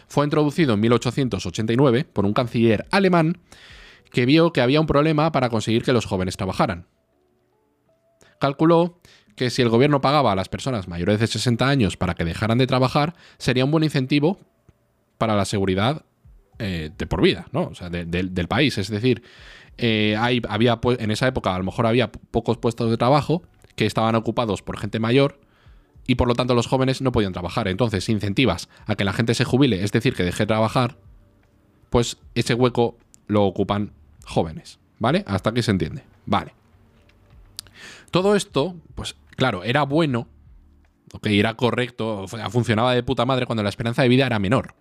Fue 0.07 0.23
introducido 0.23 0.75
en 0.75 0.79
1889 0.79 2.05
por 2.05 2.25
un 2.25 2.31
canciller 2.31 2.85
alemán 2.89 3.41
que 4.13 4.25
vio 4.25 4.53
que 4.53 4.61
había 4.61 4.79
un 4.79 4.87
problema 4.87 5.33
para 5.33 5.49
conseguir 5.49 5.83
que 5.83 5.91
los 5.91 6.05
jóvenes 6.05 6.37
trabajaran. 6.37 6.87
Calculó 8.39 9.01
que 9.37 9.51
si 9.51 9.61
el 9.61 9.69
gobierno 9.69 10.01
pagaba 10.01 10.31
a 10.31 10.35
las 10.35 10.49
personas 10.49 10.87
mayores 10.87 11.19
de 11.19 11.27
60 11.27 11.69
años 11.69 11.95
para 11.95 12.15
que 12.15 12.25
dejaran 12.25 12.57
de 12.57 12.65
trabajar, 12.65 13.13
sería 13.37 13.63
un 13.63 13.71
buen 13.71 13.83
incentivo 13.83 14.39
para 15.19 15.35
la 15.35 15.45
seguridad 15.45 16.03
eh, 16.57 16.89
de 16.97 17.05
por 17.05 17.21
vida, 17.21 17.47
¿no? 17.51 17.65
O 17.65 17.75
sea, 17.75 17.91
del 17.91 18.47
país. 18.47 18.79
Es 18.79 18.89
decir, 18.89 19.21
eh, 19.77 20.15
había, 20.17 20.79
en 20.81 21.11
esa 21.11 21.27
época 21.27 21.53
a 21.53 21.57
lo 21.59 21.63
mejor 21.63 21.85
había 21.85 22.11
pocos 22.11 22.57
puestos 22.57 22.89
de 22.89 22.97
trabajo 22.97 23.43
que 23.75 23.85
estaban 23.85 24.15
ocupados 24.15 24.63
por 24.63 24.79
gente 24.79 24.99
mayor 24.99 25.39
y 26.07 26.15
por 26.15 26.27
lo 26.27 26.33
tanto 26.33 26.55
los 26.55 26.65
jóvenes 26.65 27.03
no 27.03 27.11
podían 27.11 27.31
trabajar. 27.31 27.67
Entonces, 27.67 28.09
incentivas 28.09 28.69
a 28.87 28.95
que 28.95 29.03
la 29.03 29.13
gente 29.13 29.35
se 29.35 29.43
jubile, 29.43 29.83
es 29.83 29.91
decir, 29.91 30.15
que 30.15 30.23
deje 30.23 30.43
de 30.43 30.47
trabajar, 30.47 30.97
pues 31.91 32.17
ese 32.33 32.55
hueco 32.55 32.97
lo 33.27 33.43
ocupan 33.43 33.91
jóvenes. 34.25 34.79
¿Vale? 34.97 35.23
Hasta 35.27 35.51
aquí 35.51 35.61
se 35.61 35.69
entiende. 35.69 36.01
Vale. 36.25 36.55
Todo 38.09 38.35
esto, 38.35 38.75
pues 38.95 39.15
claro, 39.37 39.63
era 39.63 39.83
bueno, 39.83 40.27
ok, 41.13 41.27
era 41.27 41.53
correcto, 41.53 42.27
funcionaba 42.27 42.93
de 42.93 43.03
puta 43.03 43.25
madre 43.25 43.45
cuando 43.45 43.63
la 43.63 43.69
esperanza 43.69 44.01
de 44.01 44.09
vida 44.09 44.25
era 44.25 44.39
menor. 44.39 44.75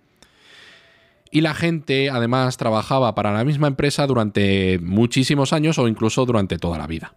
Y 1.30 1.42
la 1.42 1.54
gente 1.54 2.10
además 2.10 2.56
trabajaba 2.56 3.14
para 3.14 3.32
la 3.32 3.44
misma 3.44 3.66
empresa 3.66 4.06
durante 4.06 4.78
muchísimos 4.80 5.52
años 5.52 5.78
o 5.78 5.86
incluso 5.86 6.24
durante 6.24 6.58
toda 6.58 6.78
la 6.78 6.86
vida. 6.86 7.14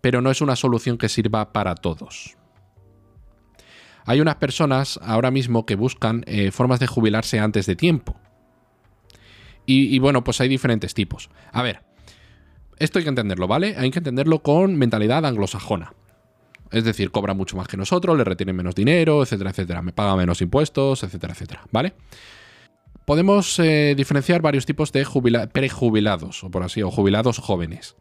Pero 0.00 0.22
no 0.22 0.30
es 0.30 0.40
una 0.40 0.56
solución 0.56 0.98
que 0.98 1.08
sirva 1.08 1.52
para 1.52 1.74
todos. 1.74 2.36
Hay 4.04 4.20
unas 4.20 4.36
personas 4.36 5.00
ahora 5.02 5.30
mismo 5.30 5.66
que 5.66 5.74
buscan 5.74 6.22
eh, 6.26 6.50
formas 6.50 6.80
de 6.80 6.86
jubilarse 6.86 7.40
antes 7.40 7.66
de 7.66 7.76
tiempo. 7.76 8.16
Y, 9.66 9.94
y 9.94 9.98
bueno, 9.98 10.22
pues 10.22 10.40
hay 10.40 10.48
diferentes 10.48 10.94
tipos. 10.94 11.28
A 11.52 11.62
ver, 11.62 11.82
esto 12.78 12.98
hay 12.98 13.04
que 13.04 13.10
entenderlo, 13.10 13.48
¿vale? 13.48 13.74
Hay 13.76 13.90
que 13.90 13.98
entenderlo 13.98 14.42
con 14.42 14.76
mentalidad 14.76 15.26
anglosajona. 15.26 15.92
Es 16.70 16.84
decir, 16.84 17.10
cobra 17.10 17.34
mucho 17.34 17.56
más 17.56 17.68
que 17.68 17.76
nosotros, 17.76 18.16
le 18.16 18.24
retienen 18.24 18.56
menos 18.56 18.74
dinero, 18.74 19.22
etcétera, 19.22 19.50
etcétera. 19.50 19.82
Me 19.82 19.92
paga 19.92 20.16
menos 20.16 20.40
impuestos, 20.42 21.02
etcétera, 21.02 21.32
etcétera. 21.32 21.62
¿Vale? 21.70 21.94
podemos 23.08 23.58
eh, 23.58 23.94
diferenciar 23.96 24.42
varios 24.42 24.66
tipos 24.66 24.92
de 24.92 25.02
prejubilados, 25.50 26.44
o 26.44 26.50
por 26.50 26.62
así, 26.62 26.82
o 26.82 26.90
jubilados 26.90 27.38
jóvenes. 27.38 27.96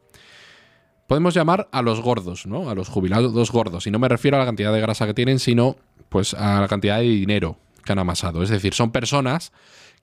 Podemos 1.08 1.34
llamar 1.34 1.69
a 1.71 1.82
los 1.82 2.01
gordos, 2.01 2.45
¿no? 2.45 2.69
A 2.69 2.75
los 2.75 2.89
jubilados 2.89 3.49
gordos. 3.49 3.88
Y 3.88 3.91
no 3.91 3.99
me 3.99 4.10
refiero 4.10 4.36
a 4.36 4.41
la 4.41 4.45
cantidad 4.45 4.73
de 4.73 4.82
grasa 4.82 5.08
que 5.08 5.13
tienen, 5.13 5.39
sino 5.39 5.77
pues 6.10 6.34
a 6.34 6.60
la 6.60 6.67
cantidad 6.67 6.97
de 6.97 7.03
dinero 7.03 7.58
que 7.86 7.93
han 7.93 7.99
amasado. 7.99 8.43
Es 8.43 8.49
decir, 8.49 8.73
son 8.73 8.91
personas 8.91 9.53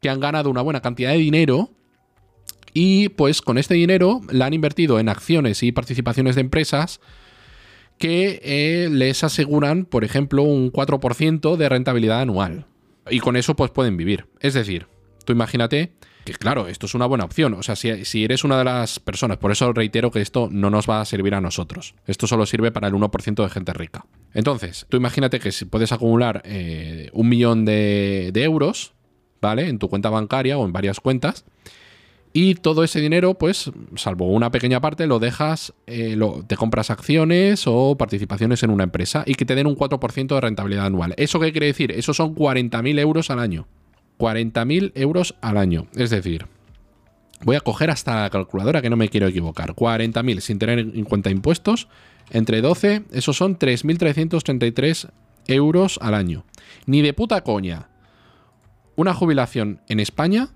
que 0.01 0.09
han 0.09 0.21
ganado 0.21 0.49
una 0.49 0.63
buena 0.63 0.81
cantidad 0.81 1.11
de 1.11 1.19
dinero 1.19 1.69
y 2.73 3.11
pues 3.11 3.43
con 3.43 3.59
este 3.59 3.75
dinero 3.75 4.23
la 4.31 4.47
han 4.47 4.55
invertido 4.55 4.99
en 4.99 5.11
acciones 5.11 5.63
y 5.63 5.71
participaciones 5.71 6.35
de 6.35 6.41
empresas 6.41 7.03
que 7.99 8.41
eh, 8.43 8.89
les 8.91 9.25
aseguran, 9.25 9.85
por 9.85 10.05
ejemplo, 10.05 10.43
un 10.43 10.73
4% 10.73 11.57
de 11.57 11.69
rentabilidad 11.69 12.21
anual. 12.21 12.67
Y 13.11 13.21
con 13.21 13.37
eso 13.37 13.55
pues 13.55 13.71
pueden 13.71 13.97
vivir. 13.97 14.27
Es 14.41 14.55
decir, 14.55 14.87
Tú 15.25 15.33
imagínate 15.33 15.93
que, 16.25 16.33
claro, 16.35 16.69
esto 16.69 16.87
es 16.87 16.95
una 16.95 17.07
buena 17.07 17.25
opción. 17.25 17.55
O 17.55 17.63
sea, 17.63 17.77
si, 17.77 18.25
eres 18.25 18.45
una 18.45 18.59
de 18.59 18.65
las 18.65 19.01
personas, 19.01 19.39
por 19.39 19.51
eso 19.51 19.73
reitero 19.73 20.11
que 20.11 20.21
esto 20.21 20.49
no 20.51 20.71
nos 20.71 20.89
va 20.89 21.01
a 21.01 21.05
servir 21.05 21.35
a 21.35 21.41
nosotros. 21.41 21.95
Esto 22.07 22.27
solo 22.27 22.47
sirve 22.47 22.73
para 22.73 22.89
el 22.89 22.95
1% 22.95 23.43
de 23.43 23.51
gente 23.51 23.73
rica. 23.73 24.07
Entonces, 24.33 24.87
tú 24.89 24.97
imagínate 24.97 25.41
que 25.41 25.53
si 25.53 25.65
puedes 25.65 25.93
acumular 25.93 26.43
eh, 26.45 27.11
un 27.13 27.29
millón 27.29 27.65
de, 27.65 28.31
euros, 28.35 28.95
¿vale? 29.41 29.69
En 29.69 29.79
tu 29.79 29.89
cuenta 29.89 30.11
bancaria 30.11 30.57
o 30.57 30.65
en 30.65 30.73
varias 30.73 31.01
cuentas. 31.01 31.45
Y 32.37 32.57
todo 32.57 32.83
ese 32.83 33.01
dinero, 33.01 33.35
pues, 33.35 33.71
salvo 33.95 34.27
una 34.27 34.51
pequeña 34.51 34.81
parte, 34.81 35.07
lo 35.07 35.21
dejas, 35.21 35.73
eh, 35.87 36.19
te 36.49 36.57
compras 36.57 36.91
acciones 36.91 37.63
o 37.69 37.97
participaciones 37.97 38.65
en 38.65 38.71
una 38.71 38.83
empresa 38.83 39.23
y 39.25 39.37
que 39.37 39.45
te 39.45 39.55
den 39.55 39.69
un 39.69 39.77
4% 39.77 40.35
de 40.35 40.41
rentabilidad 40.41 40.87
anual. 40.87 41.15
¿Eso 41.17 41.39
qué 41.39 41.53
quiere 41.53 41.67
decir? 41.67 41.93
Eso 41.93 42.13
son 42.13 42.35
40.000 42.35 42.99
euros 42.99 43.31
al 43.31 43.39
año. 43.39 43.69
40.000 44.19 44.91
euros 44.97 45.37
al 45.43 45.57
año. 45.57 45.87
Es 45.95 46.11
decir, 46.11 46.49
voy 47.45 47.55
a 47.55 47.61
coger 47.61 47.91
hasta 47.91 48.23
la 48.23 48.31
calculadora 48.31 48.83
que 48.83 48.91
no 48.91 48.97
me 48.97 49.09
quiero 49.09 49.29
equivocar. 49.29 49.77
40.000 49.77 50.41
sin 50.41 50.59
tener 50.59 50.81
en 50.81 51.05
cuenta 51.05 51.31
impuestos. 51.31 51.87
Entre 52.31 52.63
12, 52.63 53.05
esos 53.13 53.37
son 53.37 53.61
3.333 53.61 55.09
euros 55.47 56.01
al 56.03 56.15
año. 56.15 56.45
Ni 56.87 57.01
de 57.01 57.13
puta 57.13 57.45
coña. 57.45 57.91
Una 58.97 59.15
jubilación 59.15 59.83
en 59.89 60.01
España 60.01 60.49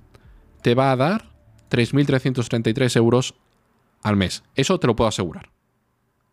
te 0.62 0.75
va 0.75 0.91
a 0.91 0.97
dar 0.97 1.38
3.333 1.70 2.96
euros 2.96 3.35
al 4.02 4.16
mes. 4.16 4.42
Eso 4.54 4.78
te 4.78 4.87
lo 4.87 4.96
puedo 4.96 5.09
asegurar. 5.09 5.50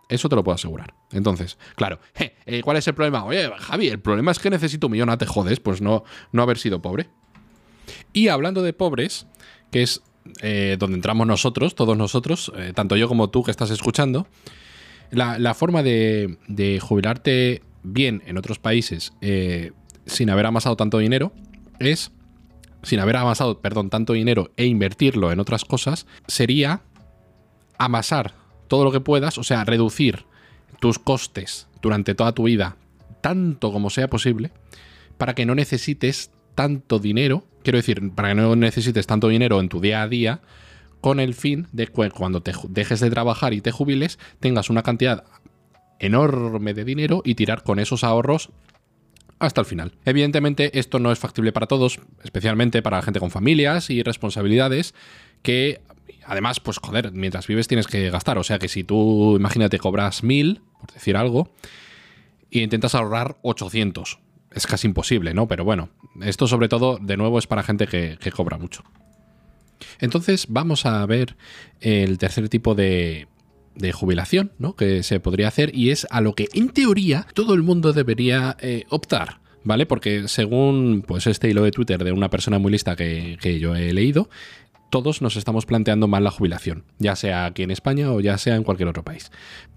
Eso 0.07 0.29
te 0.29 0.35
lo 0.35 0.43
puedo 0.43 0.55
asegurar. 0.55 0.93
Entonces, 1.11 1.57
claro, 1.75 1.99
eh, 2.45 2.61
¿cuál 2.63 2.77
es 2.77 2.87
el 2.87 2.93
problema? 2.93 3.25
Oye, 3.25 3.49
Javi, 3.57 3.87
el 3.87 3.99
problema 3.99 4.31
es 4.31 4.39
que 4.39 4.49
necesito 4.49 4.87
un 4.87 4.91
millón, 4.91 5.09
¿a 5.09 5.17
te 5.17 5.25
jodes, 5.25 5.59
pues 5.59 5.81
no, 5.81 6.03
no 6.31 6.43
haber 6.43 6.57
sido 6.57 6.81
pobre. 6.81 7.09
Y 8.13 8.29
hablando 8.29 8.61
de 8.61 8.73
pobres, 8.73 9.27
que 9.71 9.81
es 9.81 10.01
eh, 10.41 10.77
donde 10.79 10.95
entramos 10.95 11.27
nosotros, 11.27 11.75
todos 11.75 11.97
nosotros, 11.97 12.51
eh, 12.55 12.73
tanto 12.75 12.95
yo 12.95 13.07
como 13.07 13.29
tú 13.29 13.43
que 13.43 13.51
estás 13.51 13.71
escuchando, 13.71 14.27
la, 15.11 15.53
forma 15.53 15.81
de, 15.81 16.39
de, 16.47 16.79
jubilarte 16.79 17.61
bien 17.83 18.23
en 18.25 18.37
otros 18.37 18.59
países 18.59 19.13
sin 20.05 20.29
haber 20.29 20.45
amasado 20.45 20.75
tanto 20.75 20.97
dinero 20.97 21.31
es, 21.79 22.11
sin 22.85 22.99
haber 22.99 23.17
amasado, 23.17 23.59
perdón, 23.59 23.89
tanto 23.89 24.13
dinero 24.13 24.51
e 24.55 24.65
invertirlo 24.65 25.31
en 25.31 25.39
otras 25.39 25.65
cosas, 25.65 26.07
sería 26.27 26.81
amasar 27.77 28.33
todo 28.67 28.83
lo 28.83 28.91
que 28.91 29.01
puedas, 29.01 29.37
o 29.37 29.43
sea, 29.43 29.65
reducir 29.65 30.25
tus 30.79 30.99
costes 30.99 31.67
durante 31.81 32.15
toda 32.15 32.31
tu 32.31 32.43
vida 32.43 32.77
tanto 33.25 33.71
como 33.71 33.89
sea 33.89 34.07
posible 34.07 34.51
para 35.17 35.33
que 35.33 35.47
no 35.47 35.55
necesites 35.55 36.29
tanto 36.53 36.99
dinero, 36.99 37.43
quiero 37.63 37.77
decir, 37.77 38.11
para 38.11 38.29
que 38.29 38.35
no 38.35 38.55
necesites 38.55 39.07
tanto 39.07 39.29
dinero 39.29 39.59
en 39.59 39.67
tu 39.67 39.81
día 39.81 40.03
a 40.03 40.07
día, 40.07 40.41
con 41.01 41.19
el 41.19 41.33
fin 41.33 41.67
de 41.71 41.87
que 41.87 42.11
cuando 42.11 42.41
te 42.41 42.53
dejes 42.69 42.99
de 42.99 43.09
trabajar 43.09 43.53
y 43.55 43.61
te 43.61 43.71
jubiles, 43.71 44.19
tengas 44.39 44.69
una 44.69 44.83
cantidad 44.83 45.23
enorme 45.97 46.75
de 46.75 46.85
dinero 46.85 47.23
y 47.25 47.33
tirar 47.33 47.63
con 47.63 47.79
esos 47.79 48.03
ahorros 48.03 48.51
hasta 49.45 49.61
el 49.61 49.67
final. 49.67 49.93
Evidentemente 50.05 50.77
esto 50.79 50.99
no 50.99 51.11
es 51.11 51.19
factible 51.19 51.51
para 51.51 51.67
todos, 51.67 51.99
especialmente 52.23 52.81
para 52.81 52.97
la 52.97 53.03
gente 53.03 53.19
con 53.19 53.31
familias 53.31 53.89
y 53.89 54.03
responsabilidades 54.03 54.93
que 55.41 55.81
además, 56.25 56.59
pues 56.59 56.77
joder, 56.79 57.11
mientras 57.11 57.47
vives 57.47 57.67
tienes 57.67 57.87
que 57.87 58.09
gastar. 58.09 58.37
O 58.37 58.43
sea 58.43 58.59
que 58.59 58.67
si 58.67 58.83
tú, 58.83 59.35
imagínate, 59.37 59.79
cobras 59.79 60.23
mil, 60.23 60.61
por 60.79 60.91
decir 60.93 61.15
algo, 61.17 61.51
y 62.49 62.61
intentas 62.61 62.95
ahorrar 62.95 63.37
800. 63.41 64.19
es 64.51 64.67
casi 64.67 64.87
imposible, 64.87 65.33
¿no? 65.33 65.47
Pero 65.49 65.65
bueno, 65.65 65.89
esto 66.21 66.47
sobre 66.47 66.69
todo, 66.69 66.97
de 67.01 67.17
nuevo, 67.17 67.39
es 67.39 67.47
para 67.47 67.63
gente 67.63 67.87
que, 67.87 68.17
cobra 68.31 68.57
mucho. 68.57 68.83
Entonces 69.99 70.45
vamos 70.47 70.85
a 70.85 71.05
ver 71.05 71.35
el 71.81 72.17
tercer 72.17 72.47
tipo 72.47 72.73
de, 72.73 73.27
de 73.75 73.91
jubilación 73.91 74.51
¿no? 74.57 74.75
que 74.75 75.03
se 75.03 75.19
podría 75.19 75.47
hacer 75.47 75.75
y 75.75 75.89
es 75.89 76.07
a 76.09 76.21
lo 76.21 76.33
que 76.33 76.47
en 76.53 76.69
teoría 76.69 77.27
todo 77.33 77.53
el 77.53 77.63
mundo 77.63 77.93
debería 77.93 78.57
eh, 78.59 78.85
optar. 78.89 79.39
¿Vale? 79.67 79.87
Porque 79.87 80.27
según 80.27 81.03
pues, 81.07 81.25
este 81.25 81.49
hilo 81.49 81.63
de 81.63 81.71
Twitter 81.71 82.03
de 82.03 82.11
una 82.11 82.29
persona 82.29 82.59
muy 82.59 82.71
lista 82.71 82.95
que, 82.95 83.35
que 83.41 83.57
yo 83.57 83.75
he 83.75 83.93
leído, 83.93 84.29
todos 84.91 85.23
nos 85.23 85.35
estamos 85.37 85.65
planteando 85.65 86.07
mal 86.07 86.23
la 86.23 86.29
jubilación, 86.29 86.83
ya 86.99 87.15
sea 87.15 87.45
aquí 87.45 87.63
en 87.63 87.71
España 87.71 88.11
o 88.11 88.19
ya 88.19 88.37
sea 88.37 88.55
en 88.55 88.63
cualquier 88.63 88.89
otro 88.89 89.03
país. 89.03 89.31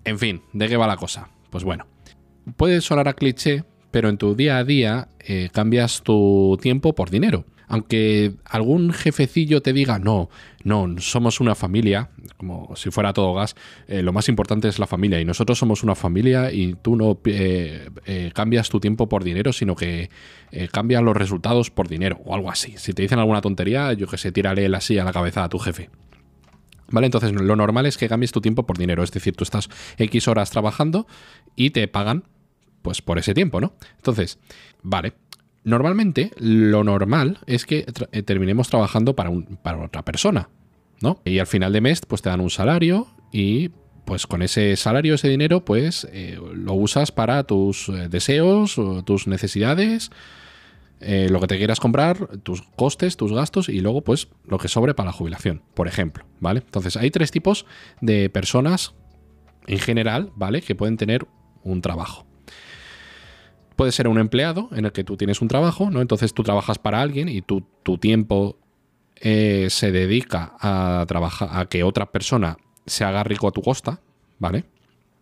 En 0.04 0.18
fin, 0.18 0.42
¿de 0.52 0.68
qué 0.68 0.76
va 0.76 0.87
la 0.87 0.96
cosa? 0.96 1.30
Pues 1.50 1.64
bueno, 1.64 1.87
puede 2.56 2.80
sonar 2.80 3.08
a 3.08 3.14
cliché, 3.14 3.64
pero 3.90 4.08
en 4.08 4.18
tu 4.18 4.34
día 4.34 4.58
a 4.58 4.64
día 4.64 5.08
eh, 5.20 5.48
cambias 5.52 6.02
tu 6.02 6.58
tiempo 6.61 6.94
por 6.94 7.11
dinero. 7.11 7.46
Aunque 7.68 8.35
algún 8.44 8.92
jefecillo 8.92 9.62
te 9.62 9.72
diga, 9.72 9.98
no, 9.98 10.31
no, 10.64 10.88
somos 10.98 11.40
una 11.40 11.54
familia, 11.54 12.11
como 12.37 12.74
si 12.76 12.90
fuera 12.90 13.12
todo 13.12 13.35
gas, 13.35 13.54
eh, 13.87 14.02
lo 14.02 14.12
más 14.12 14.28
importante 14.28 14.68
es 14.68 14.78
la 14.78 14.87
familia 14.87 15.20
y 15.20 15.24
nosotros 15.24 15.59
somos 15.59 15.83
una 15.83 15.94
familia 15.94 16.50
y 16.52 16.74
tú 16.74 16.96
no 16.96 17.18
eh, 17.24 18.31
cambias 18.35 18.68
tu 18.68 18.81
tiempo 18.81 19.09
por 19.09 19.22
dinero, 19.22 19.52
sino 19.52 19.76
que 19.76 20.11
cambias 20.72 21.02
los 21.02 21.16
resultados 21.16 21.70
por 21.70 21.88
dinero 21.88 22.20
o 22.24 22.35
algo 22.35 22.50
así. 22.50 22.74
Si 22.78 22.94
te 22.94 23.02
dicen 23.02 23.18
alguna 23.18 23.42
tontería, 23.42 23.92
yo 23.92 24.07
que 24.07 24.16
sé, 24.16 24.33
tírale 24.33 24.68
la 24.68 24.81
silla 24.81 25.02
a 25.02 25.04
la 25.04 25.12
cabeza 25.12 25.44
a 25.44 25.48
tu 25.48 25.59
jefe. 25.59 25.90
¿Vale? 26.90 27.07
Entonces 27.07 27.33
lo 27.33 27.54
normal 27.54 27.87
es 27.87 27.98
que 27.98 28.09
cambies 28.09 28.33
tu 28.33 28.40
tiempo 28.40 28.64
por 28.64 28.78
dinero, 28.78 29.02
es 29.02 29.12
decir, 29.12 29.37
tú 29.37 29.44
estás 29.44 29.68
X 29.98 30.26
horas 30.26 30.50
trabajando 30.50 31.07
y 31.54 31.70
te 31.70 31.87
pagan 31.87 32.24
pues 32.83 33.02
por 33.02 33.18
ese 33.18 33.35
tiempo, 33.35 33.61
¿no? 33.61 33.74
Entonces, 33.96 34.38
vale. 34.83 35.12
Normalmente, 35.68 36.31
lo 36.38 36.83
normal 36.83 37.40
es 37.46 37.66
que 37.66 37.85
eh, 38.12 38.22
terminemos 38.22 38.70
trabajando 38.70 39.14
para, 39.14 39.28
un, 39.28 39.59
para 39.62 39.85
otra 39.85 40.02
persona, 40.02 40.48
¿no? 41.02 41.20
Y 41.26 41.40
al 41.40 41.46
final 41.46 41.74
de 41.74 41.83
mes, 41.83 42.00
pues 42.09 42.22
te 42.22 42.31
dan 42.31 42.40
un 42.40 42.48
salario 42.48 43.07
y 43.33 43.68
pues 44.07 44.26
con 44.26 44.40
ese 44.40 44.76
salario, 44.76 45.16
ese 45.16 45.28
dinero, 45.28 45.66
pues 45.66 46.09
eh, 46.11 46.40
lo 46.54 46.72
usas 46.72 47.12
para 47.12 47.44
tus 47.44 47.90
eh, 47.90 48.09
deseos, 48.09 48.81
tus 49.04 49.26
necesidades, 49.26 50.11
lo 51.00 51.38
que 51.38 51.46
te 51.46 51.59
quieras 51.59 51.81
comprar, 51.81 52.38
tus 52.38 52.62
costes, 52.62 53.18
tus 53.18 53.35
gastos 53.35 53.68
y 53.68 53.81
luego 53.83 54.02
pues 54.02 54.28
lo 54.46 54.57
que 54.57 54.68
sobre 54.68 54.94
para 54.94 55.09
la 55.09 55.12
jubilación, 55.12 55.62
por 55.74 55.87
ejemplo, 55.87 56.24
¿vale? 56.40 56.62
Entonces 56.64 56.96
hay 56.96 57.11
tres 57.11 57.31
tipos 57.31 57.66
de 58.00 58.31
personas 58.31 58.94
en 59.66 59.78
general, 59.78 60.33
¿vale? 60.35 60.62
Que 60.62 60.74
pueden 60.74 60.96
tener 60.96 61.26
un 61.62 61.83
trabajo. 61.83 62.27
Puede 63.78 63.92
ser 63.92 64.08
un 64.08 64.18
empleado 64.18 64.68
en 64.72 64.86
el 64.86 64.92
que 64.92 65.04
tú 65.04 65.16
tienes 65.16 65.40
un 65.40 65.46
trabajo, 65.46 65.88
¿no? 65.88 66.00
Entonces 66.00 66.34
tú 66.34 66.42
trabajas 66.42 66.78
para 66.78 67.00
alguien 67.00 67.28
y 67.28 67.42
tu 67.42 67.62
tiempo 67.98 68.58
eh, 69.20 69.68
se 69.70 69.92
dedica 69.92 70.56
a 70.60 71.04
trabajar 71.06 71.48
a 71.52 71.66
que 71.66 71.84
otra 71.84 72.10
persona 72.10 72.56
se 72.86 73.04
haga 73.04 73.22
rico 73.22 73.46
a 73.46 73.52
tu 73.52 73.62
costa, 73.62 74.00
¿vale? 74.40 74.64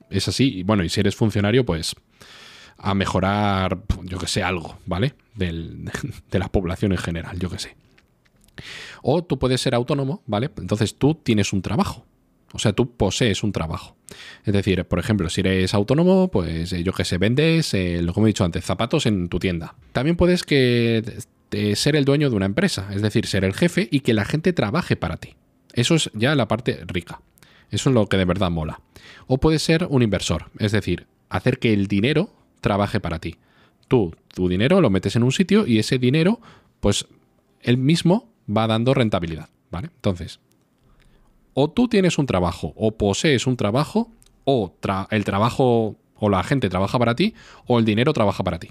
Es 0.08 0.26
así. 0.26 0.58
Y 0.58 0.62
bueno, 0.62 0.84
y 0.84 0.88
si 0.88 1.00
eres 1.00 1.16
funcionario, 1.16 1.66
pues 1.66 1.94
a 2.78 2.94
mejorar, 2.94 3.78
yo 4.04 4.18
que 4.18 4.26
sé, 4.26 4.42
algo, 4.42 4.78
¿vale? 4.86 5.14
de 5.34 6.38
la 6.38 6.48
población 6.48 6.92
en 6.92 6.98
general, 6.98 7.38
yo 7.38 7.50
que 7.50 7.58
sé. 7.58 7.76
O 9.02 9.22
tú 9.22 9.38
puedes 9.38 9.60
ser 9.60 9.74
autónomo, 9.74 10.22
¿vale? 10.26 10.50
Entonces 10.56 10.96
tú 10.96 11.14
tienes 11.14 11.52
un 11.52 11.60
trabajo. 11.60 12.06
O 12.56 12.58
sea, 12.58 12.72
tú 12.72 12.96
posees 12.96 13.42
un 13.42 13.52
trabajo. 13.52 13.96
Es 14.44 14.52
decir, 14.52 14.84
por 14.86 14.98
ejemplo, 14.98 15.28
si 15.28 15.42
eres 15.42 15.74
autónomo, 15.74 16.28
pues 16.28 16.72
eh, 16.72 16.82
yo 16.82 16.92
que 16.92 17.04
sé, 17.04 17.18
vendes, 17.18 17.74
eh, 17.74 18.00
lo 18.02 18.12
como 18.12 18.26
he 18.26 18.30
dicho 18.30 18.44
antes, 18.44 18.64
zapatos 18.64 19.06
en 19.06 19.28
tu 19.28 19.38
tienda. 19.38 19.74
También 19.92 20.16
puedes 20.16 20.42
que 20.42 21.02
ser 21.74 21.96
el 21.96 22.04
dueño 22.04 22.30
de 22.30 22.36
una 22.36 22.46
empresa, 22.46 22.88
es 22.92 23.02
decir, 23.02 23.26
ser 23.26 23.44
el 23.44 23.54
jefe 23.54 23.88
y 23.90 24.00
que 24.00 24.14
la 24.14 24.24
gente 24.24 24.52
trabaje 24.52 24.96
para 24.96 25.16
ti. 25.16 25.34
Eso 25.74 25.94
es 25.94 26.10
ya 26.14 26.34
la 26.34 26.48
parte 26.48 26.80
rica. 26.86 27.20
Eso 27.70 27.90
es 27.90 27.94
lo 27.94 28.06
que 28.06 28.16
de 28.16 28.24
verdad 28.24 28.50
mola. 28.50 28.80
O 29.26 29.38
puedes 29.38 29.62
ser 29.62 29.86
un 29.90 30.02
inversor, 30.02 30.46
es 30.58 30.72
decir, 30.72 31.06
hacer 31.28 31.58
que 31.58 31.72
el 31.72 31.86
dinero 31.86 32.30
trabaje 32.60 33.00
para 33.00 33.18
ti. 33.18 33.36
Tú, 33.88 34.14
tu 34.34 34.48
dinero 34.48 34.80
lo 34.80 34.90
metes 34.90 35.14
en 35.16 35.22
un 35.22 35.32
sitio 35.32 35.66
y 35.66 35.78
ese 35.78 35.98
dinero, 35.98 36.40
pues 36.80 37.06
él 37.60 37.76
mismo 37.76 38.32
va 38.48 38.66
dando 38.66 38.94
rentabilidad. 38.94 39.50
¿Vale? 39.70 39.90
Entonces, 39.96 40.38
o 41.58 41.70
tú 41.70 41.88
tienes 41.88 42.18
un 42.18 42.26
trabajo, 42.26 42.74
o 42.76 42.98
posees 42.98 43.46
un 43.46 43.56
trabajo, 43.56 44.10
o 44.44 44.74
el 45.10 45.24
trabajo 45.24 45.96
o 46.18 46.28
la 46.28 46.42
gente 46.42 46.68
trabaja 46.68 46.98
para 46.98 47.16
ti, 47.16 47.34
o 47.66 47.78
el 47.78 47.86
dinero 47.86 48.12
trabaja 48.12 48.44
para 48.44 48.58
ti. 48.58 48.68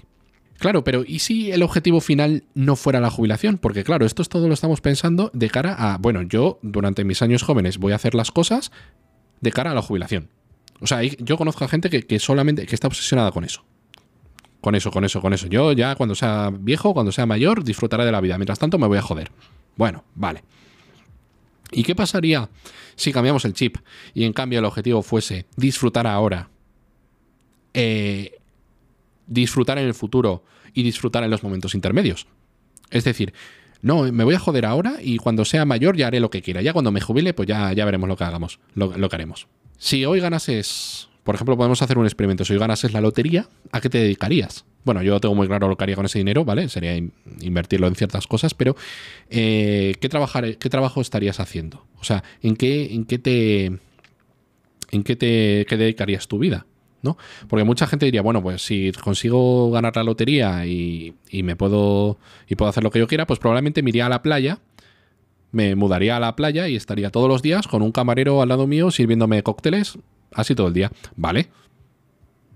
Claro, 0.58 0.84
pero 0.84 1.02
¿y 1.04 1.18
si 1.18 1.50
el 1.50 1.64
objetivo 1.64 2.00
final 2.00 2.44
no 2.54 2.76
fuera 2.76 3.00
la 3.00 3.10
jubilación? 3.10 3.58
Porque 3.58 3.82
claro, 3.82 4.06
esto 4.06 4.22
es 4.22 4.28
todo 4.28 4.46
lo 4.46 4.54
estamos 4.54 4.80
pensando 4.80 5.32
de 5.34 5.50
cara 5.50 5.74
a, 5.74 5.98
bueno, 5.98 6.22
yo 6.22 6.60
durante 6.62 7.02
mis 7.02 7.22
años 7.22 7.42
jóvenes 7.42 7.78
voy 7.78 7.90
a 7.90 7.96
hacer 7.96 8.14
las 8.14 8.30
cosas 8.30 8.70
de 9.40 9.50
cara 9.50 9.72
a 9.72 9.74
la 9.74 9.82
jubilación. 9.82 10.30
O 10.80 10.86
sea, 10.86 11.02
yo 11.02 11.36
conozco 11.36 11.64
a 11.64 11.68
gente 11.68 11.90
que, 11.90 12.06
que 12.06 12.20
solamente, 12.20 12.66
que 12.66 12.74
está 12.76 12.86
obsesionada 12.86 13.32
con 13.32 13.42
eso. 13.42 13.64
Con 14.60 14.76
eso, 14.76 14.92
con 14.92 15.04
eso, 15.04 15.20
con 15.20 15.32
eso. 15.32 15.48
Yo 15.48 15.72
ya 15.72 15.96
cuando 15.96 16.14
sea 16.14 16.52
viejo, 16.56 16.94
cuando 16.94 17.10
sea 17.10 17.26
mayor, 17.26 17.64
disfrutaré 17.64 18.04
de 18.04 18.12
la 18.12 18.20
vida. 18.20 18.38
Mientras 18.38 18.60
tanto 18.60 18.78
me 18.78 18.86
voy 18.86 18.98
a 18.98 19.02
joder. 19.02 19.32
Bueno, 19.76 20.04
vale. 20.14 20.44
¿Y 21.72 21.82
qué 21.82 21.94
pasaría 21.94 22.48
si 22.94 23.12
cambiamos 23.12 23.44
el 23.44 23.52
chip 23.52 23.76
y 24.14 24.24
en 24.24 24.32
cambio 24.32 24.58
el 24.58 24.64
objetivo 24.64 25.02
fuese 25.02 25.46
disfrutar 25.56 26.06
ahora, 26.06 26.48
eh, 27.74 28.38
disfrutar 29.26 29.78
en 29.78 29.86
el 29.86 29.94
futuro 29.94 30.44
y 30.74 30.82
disfrutar 30.82 31.24
en 31.24 31.30
los 31.30 31.42
momentos 31.42 31.74
intermedios? 31.74 32.26
Es 32.90 33.04
decir, 33.04 33.32
no, 33.82 34.10
me 34.12 34.24
voy 34.24 34.34
a 34.34 34.38
joder 34.38 34.66
ahora 34.66 34.96
y 35.02 35.18
cuando 35.18 35.44
sea 35.44 35.64
mayor 35.64 35.96
ya 35.96 36.06
haré 36.06 36.20
lo 36.20 36.30
que 36.30 36.42
quiera. 36.42 36.62
Ya 36.62 36.72
cuando 36.72 36.92
me 36.92 37.00
jubile, 37.00 37.34
pues 37.34 37.48
ya, 37.48 37.72
ya 37.72 37.84
veremos 37.84 38.08
lo 38.08 38.16
que 38.16 38.24
hagamos, 38.24 38.58
lo, 38.74 38.96
lo 38.96 39.08
que 39.08 39.16
haremos. 39.16 39.48
Si 39.78 40.04
hoy 40.04 40.20
ganases, 40.20 41.08
por 41.24 41.34
ejemplo, 41.34 41.56
podemos 41.56 41.82
hacer 41.82 41.98
un 41.98 42.06
experimento. 42.06 42.44
Si 42.44 42.52
hoy 42.52 42.58
ganases 42.58 42.92
la 42.92 43.00
lotería, 43.00 43.48
¿a 43.72 43.80
qué 43.80 43.90
te 43.90 43.98
dedicarías? 43.98 44.64
Bueno, 44.86 45.02
yo 45.02 45.18
tengo 45.18 45.34
muy 45.34 45.48
claro 45.48 45.68
lo 45.68 45.76
que 45.76 45.82
haría 45.82 45.96
con 45.96 46.06
ese 46.06 46.18
dinero, 46.18 46.44
¿vale? 46.44 46.68
Sería 46.68 46.96
invertirlo 47.40 47.88
en 47.88 47.96
ciertas 47.96 48.28
cosas, 48.28 48.54
pero 48.54 48.76
eh, 49.30 49.96
¿qué, 50.00 50.08
trabajar, 50.08 50.58
¿qué 50.58 50.70
trabajo 50.70 51.00
estarías 51.00 51.40
haciendo? 51.40 51.84
O 51.98 52.04
sea, 52.04 52.22
¿en 52.40 52.54
qué, 52.54 52.94
en 52.94 53.04
qué 53.04 53.18
te. 53.18 53.64
¿En 54.92 55.02
qué 55.02 55.16
te 55.16 55.76
dedicarías 55.76 56.28
tu 56.28 56.38
vida? 56.38 56.66
¿no? 57.02 57.18
Porque 57.48 57.64
mucha 57.64 57.88
gente 57.88 58.06
diría, 58.06 58.22
bueno, 58.22 58.40
pues 58.42 58.62
si 58.62 58.92
consigo 58.92 59.72
ganar 59.72 59.96
la 59.96 60.04
lotería 60.04 60.64
y, 60.66 61.16
me 61.32 61.56
puedo. 61.56 62.18
y 62.48 62.54
puedo 62.54 62.68
hacer 62.68 62.84
lo 62.84 62.92
que 62.92 63.00
yo 63.00 63.08
quiera, 63.08 63.26
pues 63.26 63.40
probablemente 63.40 63.82
me 63.82 63.90
iría 63.90 64.06
a 64.06 64.08
la 64.08 64.22
playa. 64.22 64.60
Me 65.50 65.74
mudaría 65.74 66.16
a 66.16 66.20
la 66.20 66.36
playa 66.36 66.68
y 66.68 66.76
estaría 66.76 67.10
todos 67.10 67.28
los 67.28 67.42
días 67.42 67.66
con 67.66 67.82
un 67.82 67.90
camarero 67.90 68.40
al 68.40 68.50
lado 68.50 68.68
mío 68.68 68.92
sirviéndome 68.92 69.42
cócteles, 69.42 69.98
así 70.32 70.54
todo 70.54 70.68
el 70.68 70.74
día. 70.74 70.92
¿Vale? 71.16 71.48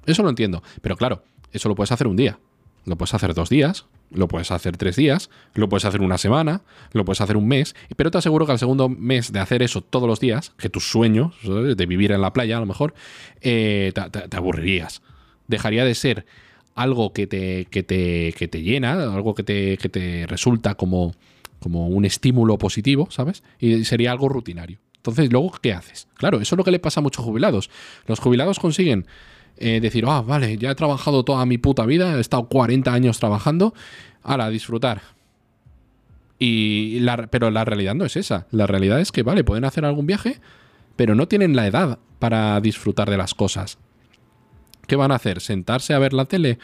Eso 0.06 0.22
lo 0.22 0.28
entiendo. 0.28 0.62
Pero 0.80 0.96
claro, 0.96 1.24
eso 1.52 1.68
lo 1.68 1.74
puedes 1.74 1.92
hacer 1.92 2.06
un 2.06 2.16
día, 2.16 2.38
lo 2.84 2.96
puedes 2.96 3.14
hacer 3.14 3.34
dos 3.34 3.48
días, 3.48 3.86
lo 4.10 4.28
puedes 4.28 4.50
hacer 4.50 4.76
tres 4.76 4.96
días, 4.96 5.30
lo 5.54 5.68
puedes 5.68 5.84
hacer 5.84 6.00
una 6.00 6.18
semana, 6.18 6.62
lo 6.92 7.04
puedes 7.04 7.20
hacer 7.20 7.36
un 7.36 7.46
mes, 7.46 7.74
pero 7.96 8.10
te 8.10 8.18
aseguro 8.18 8.46
que 8.46 8.52
al 8.52 8.58
segundo 8.58 8.88
mes 8.88 9.32
de 9.32 9.38
hacer 9.38 9.62
eso 9.62 9.80
todos 9.80 10.08
los 10.08 10.20
días, 10.20 10.52
que 10.58 10.68
tus 10.68 10.90
sueños, 10.90 11.34
de 11.44 11.86
vivir 11.86 12.12
en 12.12 12.20
la 12.20 12.32
playa 12.32 12.56
a 12.56 12.60
lo 12.60 12.66
mejor, 12.66 12.94
eh, 13.40 13.92
te, 13.94 14.36
aburrirías. 14.36 15.02
Dejaría 15.46 15.84
de 15.84 15.94
ser 15.94 16.26
algo 16.74 17.12
que 17.12 17.26
te, 17.26 17.66
que 17.70 17.82
te, 17.82 18.34
que 18.36 18.48
te 18.48 18.62
llena, 18.62 18.92
algo 18.92 19.34
que 19.34 19.42
te, 19.42 19.76
que 19.78 19.88
te 19.88 20.26
resulta 20.26 20.74
como, 20.74 21.14
como 21.60 21.88
un 21.88 22.04
estímulo 22.04 22.58
positivo, 22.58 23.08
¿sabes? 23.10 23.42
Y 23.58 23.84
sería 23.84 24.12
algo 24.12 24.28
rutinario. 24.28 24.78
Entonces, 24.96 25.32
luego, 25.32 25.52
¿qué 25.62 25.72
haces? 25.72 26.08
Claro, 26.14 26.40
eso 26.40 26.54
es 26.54 26.58
lo 26.58 26.64
que 26.64 26.70
le 26.70 26.78
pasa 26.78 27.00
a 27.00 27.02
muchos 27.02 27.24
jubilados. 27.24 27.70
Los 28.06 28.20
jubilados 28.20 28.58
consiguen 28.58 29.06
eh, 29.60 29.80
decir, 29.80 30.04
ah, 30.08 30.22
vale, 30.22 30.56
ya 30.56 30.70
he 30.70 30.74
trabajado 30.74 31.22
toda 31.22 31.44
mi 31.46 31.58
puta 31.58 31.84
vida, 31.84 32.16
he 32.16 32.20
estado 32.20 32.48
40 32.48 32.92
años 32.92 33.20
trabajando, 33.20 33.74
ahora 34.22 34.48
disfrutar. 34.48 35.02
Y 36.38 37.04
pero 37.30 37.50
la 37.50 37.66
realidad 37.66 37.94
no 37.94 38.06
es 38.06 38.16
esa. 38.16 38.46
La 38.50 38.66
realidad 38.66 38.98
es 39.00 39.12
que, 39.12 39.22
vale, 39.22 39.44
pueden 39.44 39.66
hacer 39.66 39.84
algún 39.84 40.06
viaje, 40.06 40.40
pero 40.96 41.14
no 41.14 41.28
tienen 41.28 41.54
la 41.54 41.66
edad 41.66 41.98
para 42.18 42.58
disfrutar 42.60 43.10
de 43.10 43.18
las 43.18 43.34
cosas. 43.34 43.78
¿Qué 44.86 44.96
van 44.96 45.12
a 45.12 45.16
hacer? 45.16 45.40
¿Sentarse 45.40 45.92
a 45.92 45.98
ver 45.98 46.14
la 46.14 46.24
tele? 46.24 46.58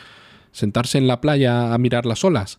¿Sentarse 0.51 0.97
en 0.97 1.07
la 1.07 1.21
playa 1.21 1.75
a 1.75 1.79
mirar 1.79 2.07
las 2.07 2.25
olas? 2.25 2.59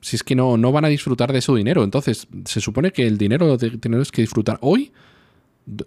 Si 0.00 0.16
es 0.16 0.24
que 0.24 0.34
no, 0.34 0.56
no 0.56 0.72
van 0.72 0.84
a 0.84 0.88
disfrutar 0.88 1.32
de 1.32 1.40
su 1.40 1.54
dinero. 1.54 1.84
Entonces, 1.84 2.26
se 2.44 2.60
supone 2.60 2.90
que 2.90 3.06
el 3.06 3.16
dinero 3.16 3.46
lo 3.46 3.56
tienes 3.56 4.10
que 4.10 4.22
disfrutar 4.22 4.58
hoy, 4.60 4.92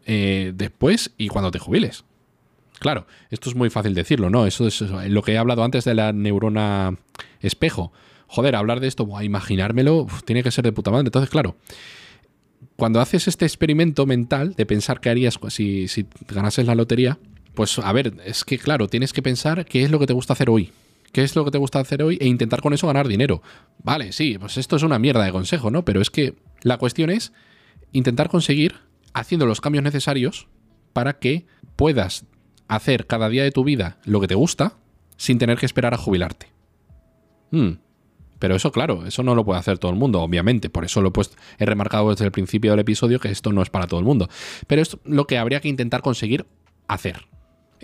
eh, 0.06 0.54
después 0.56 1.12
y 1.18 1.28
cuando 1.28 1.52
te 1.52 1.60
jubiles. 1.60 2.06
Claro, 2.82 3.06
esto 3.30 3.48
es 3.48 3.56
muy 3.56 3.70
fácil 3.70 3.94
decirlo, 3.94 4.32
¿no? 4.32 4.48
Eso 4.48 4.66
es 4.66 4.82
lo 4.82 5.22
que 5.22 5.34
he 5.34 5.38
hablado 5.38 5.64
antes 5.64 5.86
de 5.86 5.94
la 5.94 6.14
neurona 6.14 6.98
espejo. 7.40 7.94
Joder, 8.26 8.56
hablar 8.56 8.80
de 8.80 8.88
esto, 8.88 9.08
a 9.16 9.24
imaginármelo, 9.24 10.08
tiene 10.26 10.42
que 10.42 10.50
ser 10.50 10.64
de 10.64 10.72
puta 10.72 10.90
madre. 10.90 11.06
Entonces, 11.06 11.30
claro, 11.30 11.58
cuando 12.78 13.00
haces 13.00 13.28
este 13.28 13.46
experimento 13.46 14.08
mental 14.08 14.56
de 14.56 14.66
pensar 14.66 15.00
qué 15.00 15.12
harías 15.12 15.38
si, 15.50 15.88
si 15.90 16.08
ganases 16.28 16.66
la 16.66 16.74
lotería, 16.74 17.20
pues 17.54 17.78
a 17.78 17.94
ver, 17.94 18.16
es 18.26 18.44
que 18.44 18.58
claro, 18.58 18.88
tienes 18.88 19.14
que 19.14 19.22
pensar 19.22 19.64
qué 19.66 19.84
es 19.84 19.92
lo 19.92 20.00
que 20.00 20.08
te 20.08 20.14
gusta 20.14 20.34
hacer 20.34 20.50
hoy. 20.50 20.72
qué 21.12 21.22
es 21.22 21.36
lo 21.36 21.46
que 21.46 21.52
te 21.52 21.60
gusta 21.60 21.80
hacer 21.80 22.02
hoy 22.02 22.18
e 22.20 22.26
intentar 22.26 22.62
con 22.62 22.74
eso 22.74 22.88
ganar 22.88 23.08
dinero. 23.08 23.44
Vale, 23.84 24.12
sí, 24.12 24.40
pues 24.40 24.58
esto 24.58 24.76
es 24.78 24.82
una 24.82 24.98
mierda 24.98 25.24
de 25.24 25.32
consejo, 25.32 25.70
¿no? 25.70 25.86
Pero 25.86 26.02
es 26.02 26.10
que 26.10 26.34
la 26.64 26.80
cuestión 26.80 27.12
es 27.12 27.32
intentar 27.92 28.28
conseguir 28.28 28.78
haciendo 29.14 29.46
los 29.46 29.62
cambios 29.62 29.84
necesarios 29.84 30.48
para 30.94 31.20
que 31.20 31.46
puedas 31.76 32.26
hacer 32.72 33.06
cada 33.06 33.28
día 33.28 33.44
de 33.44 33.52
tu 33.52 33.64
vida 33.66 33.98
lo 34.06 34.22
que 34.22 34.28
te 34.28 34.36
gusta 34.36 34.78
sin 35.18 35.38
tener 35.38 35.58
que 35.58 35.66
esperar 35.66 35.94
a 35.94 35.98
jubilarte. 35.98 36.48
Hmm. 37.52 37.74
Pero 38.40 38.56
eso, 38.56 38.72
claro, 38.72 39.06
eso 39.06 39.22
no 39.24 39.36
lo 39.36 39.46
puede 39.46 39.60
hacer 39.60 39.78
todo 39.78 39.92
el 39.92 39.98
mundo, 39.98 40.22
obviamente. 40.22 40.70
Por 40.70 40.86
eso 40.86 41.02
lo 41.02 41.10
he, 41.10 41.12
puesto, 41.12 41.36
he 41.60 41.66
remarcado 41.66 42.10
desde 42.10 42.26
el 42.26 42.32
principio 42.32 42.72
del 42.72 42.80
episodio 42.80 43.20
que 43.20 43.30
esto 43.30 43.52
no 43.52 43.62
es 43.62 43.70
para 43.70 43.88
todo 43.88 44.00
el 44.00 44.06
mundo. 44.06 44.30
Pero 44.68 44.82
es 44.82 44.98
lo 45.04 45.28
que 45.28 45.38
habría 45.38 45.60
que 45.60 45.68
intentar 45.68 46.02
conseguir 46.02 46.48
hacer. 46.88 47.28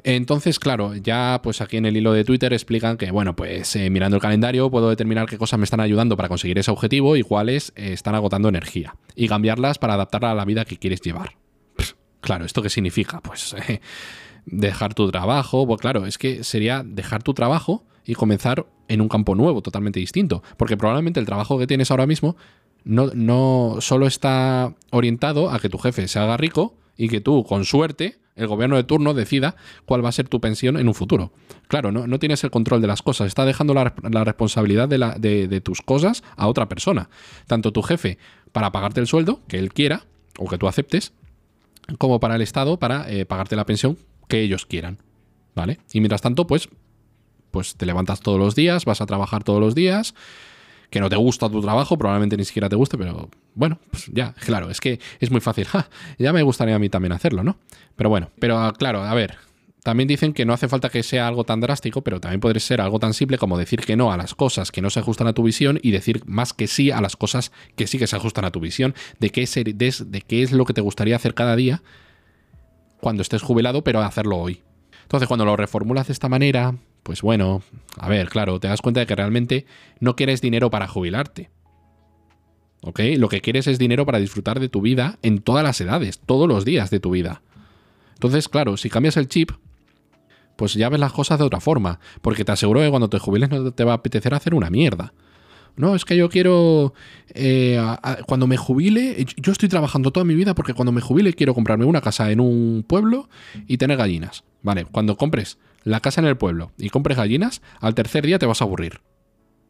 Entonces, 0.04 0.58
claro, 0.58 0.96
ya 0.96 1.42
pues 1.44 1.60
aquí 1.60 1.78
en 1.78 1.86
el 1.86 1.98
hilo 1.98 2.14
de 2.14 2.24
Twitter 2.24 2.54
explican 2.54 2.98
que, 2.98 3.12
bueno, 3.12 3.36
pues 3.36 3.76
eh, 3.76 3.90
mirando 3.90 4.16
el 4.16 4.22
calendario 4.22 4.72
puedo 4.72 4.90
determinar 4.90 5.28
qué 5.28 5.38
cosas 5.38 5.60
me 5.60 5.66
están 5.66 5.82
ayudando 5.82 6.16
para 6.16 6.30
conseguir 6.30 6.58
ese 6.58 6.72
objetivo 6.72 7.18
y 7.18 7.24
cuáles 7.24 7.74
eh, 7.76 7.94
están 7.94 8.16
agotando 8.16 8.48
energía. 8.48 8.96
Y 9.16 9.28
cambiarlas 9.28 9.80
para 9.80 9.96
adaptarla 9.96 10.32
a 10.32 10.36
la 10.36 10.46
vida 10.46 10.66
que 10.66 10.78
quieres 10.78 11.02
llevar. 11.02 11.36
claro, 12.22 12.46
¿esto 12.46 12.62
qué 12.62 12.70
significa? 12.70 13.20
Pues 13.22 13.54
eh, 13.68 13.82
dejar 14.48 14.94
tu 14.94 15.10
trabajo. 15.12 15.68
Pues 15.68 15.80
claro, 15.80 16.06
es 16.06 16.18
que 16.18 16.44
sería 16.44 16.84
dejar 16.84 17.22
tu 17.22 17.34
trabajo 17.34 17.84
y 18.06 18.16
comenzar 18.16 18.66
en 18.88 19.02
un 19.02 19.10
campo 19.10 19.36
nuevo, 19.36 19.62
totalmente 19.62 20.00
distinto. 20.00 20.42
Porque 20.58 20.78
probablemente 20.78 21.20
el 21.20 21.26
trabajo 21.26 21.60
que 21.60 21.68
tienes 21.68 21.92
ahora 21.92 22.08
mismo 22.08 22.36
no, 22.84 23.12
no 23.14 23.78
solo 23.80 24.08
está 24.08 24.74
orientado 24.92 25.52
a 25.52 25.60
que 25.60 25.70
tu 25.70 25.78
jefe 25.78 26.08
se 26.08 26.20
haga 26.20 26.38
rico 26.38 26.76
y 26.96 27.10
que 27.10 27.22
tú, 27.22 27.44
con 27.44 27.66
suerte, 27.66 28.18
el 28.36 28.48
gobierno 28.48 28.78
de 28.78 28.84
turno 28.84 29.14
decida 29.14 29.56
cuál 29.86 30.04
va 30.04 30.10
a 30.10 30.14
ser 30.14 30.30
tu 30.30 30.40
pensión 30.40 30.78
en 30.78 30.88
un 30.88 30.94
futuro. 30.94 31.32
Claro, 31.68 31.92
no, 31.92 32.08
no 32.08 32.20
tienes 32.20 32.44
el 32.44 32.52
control 32.52 32.82
de 32.82 32.88
las 32.88 33.02
cosas, 33.02 33.28
está 33.28 33.46
dejando 33.46 33.74
la, 33.74 33.94
responsabilidad 34.24 34.88
de, 34.88 34.98
la, 34.98 35.16
de, 35.16 35.62
tus 35.62 35.82
cosas 35.82 36.24
a 36.38 36.48
otra 36.48 36.70
persona. 36.70 37.10
Tanto 37.48 37.74
tu 37.74 37.82
jefe 37.82 38.18
para 38.52 38.72
pagarte 38.72 39.02
el 39.02 39.08
sueldo, 39.08 39.42
que 39.48 39.58
él 39.58 39.74
quiera, 39.74 40.06
o 40.40 40.48
que 40.48 40.58
tú 40.58 40.68
aceptes, 40.68 41.14
como 41.98 42.20
para 42.20 42.36
el 42.36 42.42
Estado 42.42 42.78
para 42.78 43.10
eh, 43.10 43.26
pagarte 43.26 43.56
la 43.56 43.66
pensión 43.66 43.98
que 44.28 44.42
ellos 44.42 44.66
quieran. 44.66 45.00
¿Vale? 45.56 45.80
Y 45.92 46.02
mientras 46.02 46.22
tanto, 46.22 46.46
pues, 46.46 46.70
pues 47.50 47.76
te 47.76 47.86
levantas 47.86 48.20
todos 48.20 48.38
los 48.38 48.54
días, 48.54 48.86
vas 48.86 49.02
a 49.02 49.08
trabajar 49.08 49.44
todos 49.44 49.60
los 49.60 49.74
días, 49.74 50.14
que 50.90 51.00
no 51.00 51.10
te 51.10 51.16
gusta 51.16 51.50
tu 51.50 51.62
trabajo, 51.62 51.98
probablemente 51.98 52.38
ni 52.38 52.46
siquiera 52.46 52.70
te 52.70 52.76
guste, 52.76 52.98
pero 52.98 53.30
bueno, 53.56 53.80
pues 53.90 54.10
ya, 54.14 54.34
claro, 54.34 54.70
es 54.70 54.80
que 54.80 55.00
es 55.20 55.32
muy 55.32 55.42
fácil. 55.42 55.68
ya 56.20 56.32
me 56.32 56.44
gustaría 56.44 56.76
a 56.76 56.80
mí 56.80 56.90
también 56.90 57.12
hacerlo, 57.12 57.44
¿no? 57.44 57.58
Pero 57.96 58.10
bueno, 58.10 58.30
pero 58.40 58.60
ah, 58.60 58.72
claro, 58.78 59.04
a 59.04 59.14
ver, 59.16 59.38
también 59.84 60.08
dicen 60.08 60.34
que 60.34 60.46
no 60.46 60.54
hace 60.54 60.68
falta 60.68 60.90
que 60.90 61.02
sea 61.02 61.28
algo 61.28 61.44
tan 61.44 61.60
drástico, 61.60 62.02
pero 62.04 62.20
también 62.20 62.40
puede 62.40 62.60
ser 62.60 62.82
algo 62.82 63.00
tan 63.00 63.14
simple 63.14 63.38
como 63.38 63.58
decir 63.58 63.80
que 63.82 63.96
no 63.96 64.12
a 64.12 64.18
las 64.18 64.36
cosas 64.36 64.72
que 64.72 64.82
no 64.82 64.90
se 64.90 65.00
ajustan 65.00 65.28
a 65.28 65.34
tu 65.34 65.44
visión 65.44 65.80
y 65.82 65.92
decir 65.92 66.24
más 66.26 66.54
que 66.54 66.68
sí 66.68 66.92
a 66.92 67.02
las 67.02 67.16
cosas 67.16 67.52
que 67.76 67.88
sí 67.88 67.98
que 67.98 68.08
se 68.08 68.16
ajustan 68.16 68.46
a 68.46 68.52
tu 68.52 68.60
visión, 68.60 68.96
de 69.20 69.30
qué, 69.30 69.46
de 69.46 70.22
qué 70.22 70.44
es 70.44 70.52
lo 70.52 70.66
que 70.66 70.74
te 70.74 70.82
gustaría 70.82 71.16
hacer 71.16 71.34
cada 71.34 71.56
día 71.56 71.82
cuando 73.00 73.22
estés 73.22 73.42
jubilado, 73.42 73.84
pero 73.84 74.02
hacerlo 74.02 74.38
hoy. 74.38 74.62
Entonces, 75.04 75.28
cuando 75.28 75.46
lo 75.46 75.56
reformulas 75.56 76.08
de 76.08 76.14
esta 76.14 76.30
manera, 76.30 76.76
pues 77.04 77.22
bueno, 77.22 77.62
a 77.98 78.10
ver, 78.10 78.30
claro, 78.30 78.60
te 78.60 78.68
das 78.68 78.82
cuenta 78.82 79.00
de 79.00 79.06
que 79.06 79.16
realmente 79.16 79.66
no 80.00 80.16
quieres 80.16 80.42
dinero 80.42 80.70
para 80.70 80.88
jubilarte. 80.88 81.50
¿Ok? 82.82 83.00
Lo 83.18 83.30
que 83.30 83.42
quieres 83.42 83.68
es 83.68 83.80
dinero 83.80 84.06
para 84.06 84.20
disfrutar 84.20 84.60
de 84.60 84.70
tu 84.70 84.82
vida 84.82 85.18
en 85.22 85.40
todas 85.40 85.64
las 85.64 85.80
edades, 85.82 86.20
todos 86.20 86.48
los 86.48 86.66
días 86.66 86.90
de 86.90 87.00
tu 87.00 87.12
vida. 87.12 87.42
Entonces, 88.14 88.50
claro, 88.50 88.78
si 88.78 88.90
cambias 88.90 89.18
el 89.18 89.28
chip, 89.28 89.52
pues 90.58 90.74
ya 90.74 90.90
ves 90.90 91.00
las 91.00 91.14
cosas 91.14 91.40
de 91.40 91.46
otra 91.46 91.60
forma, 91.60 92.00
porque 92.22 92.44
te 92.44 92.52
aseguro 92.52 92.82
que 92.82 92.90
cuando 92.90 93.10
te 93.10 93.20
jubiles 93.20 93.50
no 93.50 93.72
te 93.72 93.84
va 93.84 93.94
a 93.94 93.96
apetecer 93.96 94.34
hacer 94.34 94.54
una 94.54 94.70
mierda. 94.70 95.14
No, 95.78 95.94
es 95.96 96.06
que 96.06 96.18
yo 96.18 96.28
quiero. 96.28 96.94
Eh, 97.30 97.80
cuando 98.26 98.48
me 98.48 98.58
jubile, 98.58 99.26
yo 99.38 99.52
estoy 99.52 99.70
trabajando 99.70 100.12
toda 100.12 100.24
mi 100.24 100.34
vida 100.34 100.56
porque 100.56 100.74
cuando 100.74 100.92
me 100.92 101.02
jubile 101.02 101.34
quiero 101.34 101.54
comprarme 101.54 101.86
una 101.86 102.02
casa 102.02 102.32
en 102.32 102.40
un 102.40 102.84
pueblo 102.86 103.30
y 103.68 103.78
tener 103.78 103.98
gallinas. 103.98 104.44
Vale, 104.64 104.86
cuando 104.86 105.18
compres 105.18 105.60
la 105.84 106.00
casa 106.00 106.20
en 106.20 106.28
el 106.28 106.36
pueblo 106.36 106.72
y 106.80 106.90
compres 106.90 107.16
gallinas, 107.16 107.62
al 107.80 107.94
tercer 107.94 108.26
día 108.26 108.40
te 108.40 108.48
vas 108.48 108.62
a 108.62 108.66
aburrir. 108.66 109.02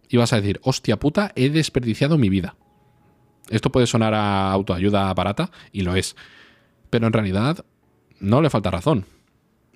Y 0.10 0.15
vas 0.15 0.32
a 0.32 0.38
decir, 0.38 0.62
hostia 0.63 0.98
puta, 0.98 1.34
he 1.36 1.50
desperdiciado 1.50 2.17
mi 2.17 2.30
vida. 2.30 2.56
Esto 3.50 3.70
puede 3.70 3.86
sonar 3.86 4.13
a 4.13 4.52
autoayuda 4.52 5.13
barata, 5.13 5.52
y 5.74 5.82
lo 5.82 5.96
es. 5.96 6.15
Pero 6.89 7.08
en 7.08 7.13
realidad, 7.13 7.65
no 8.22 8.41
le 8.41 8.50
falta 8.50 8.72
razón. 8.72 9.06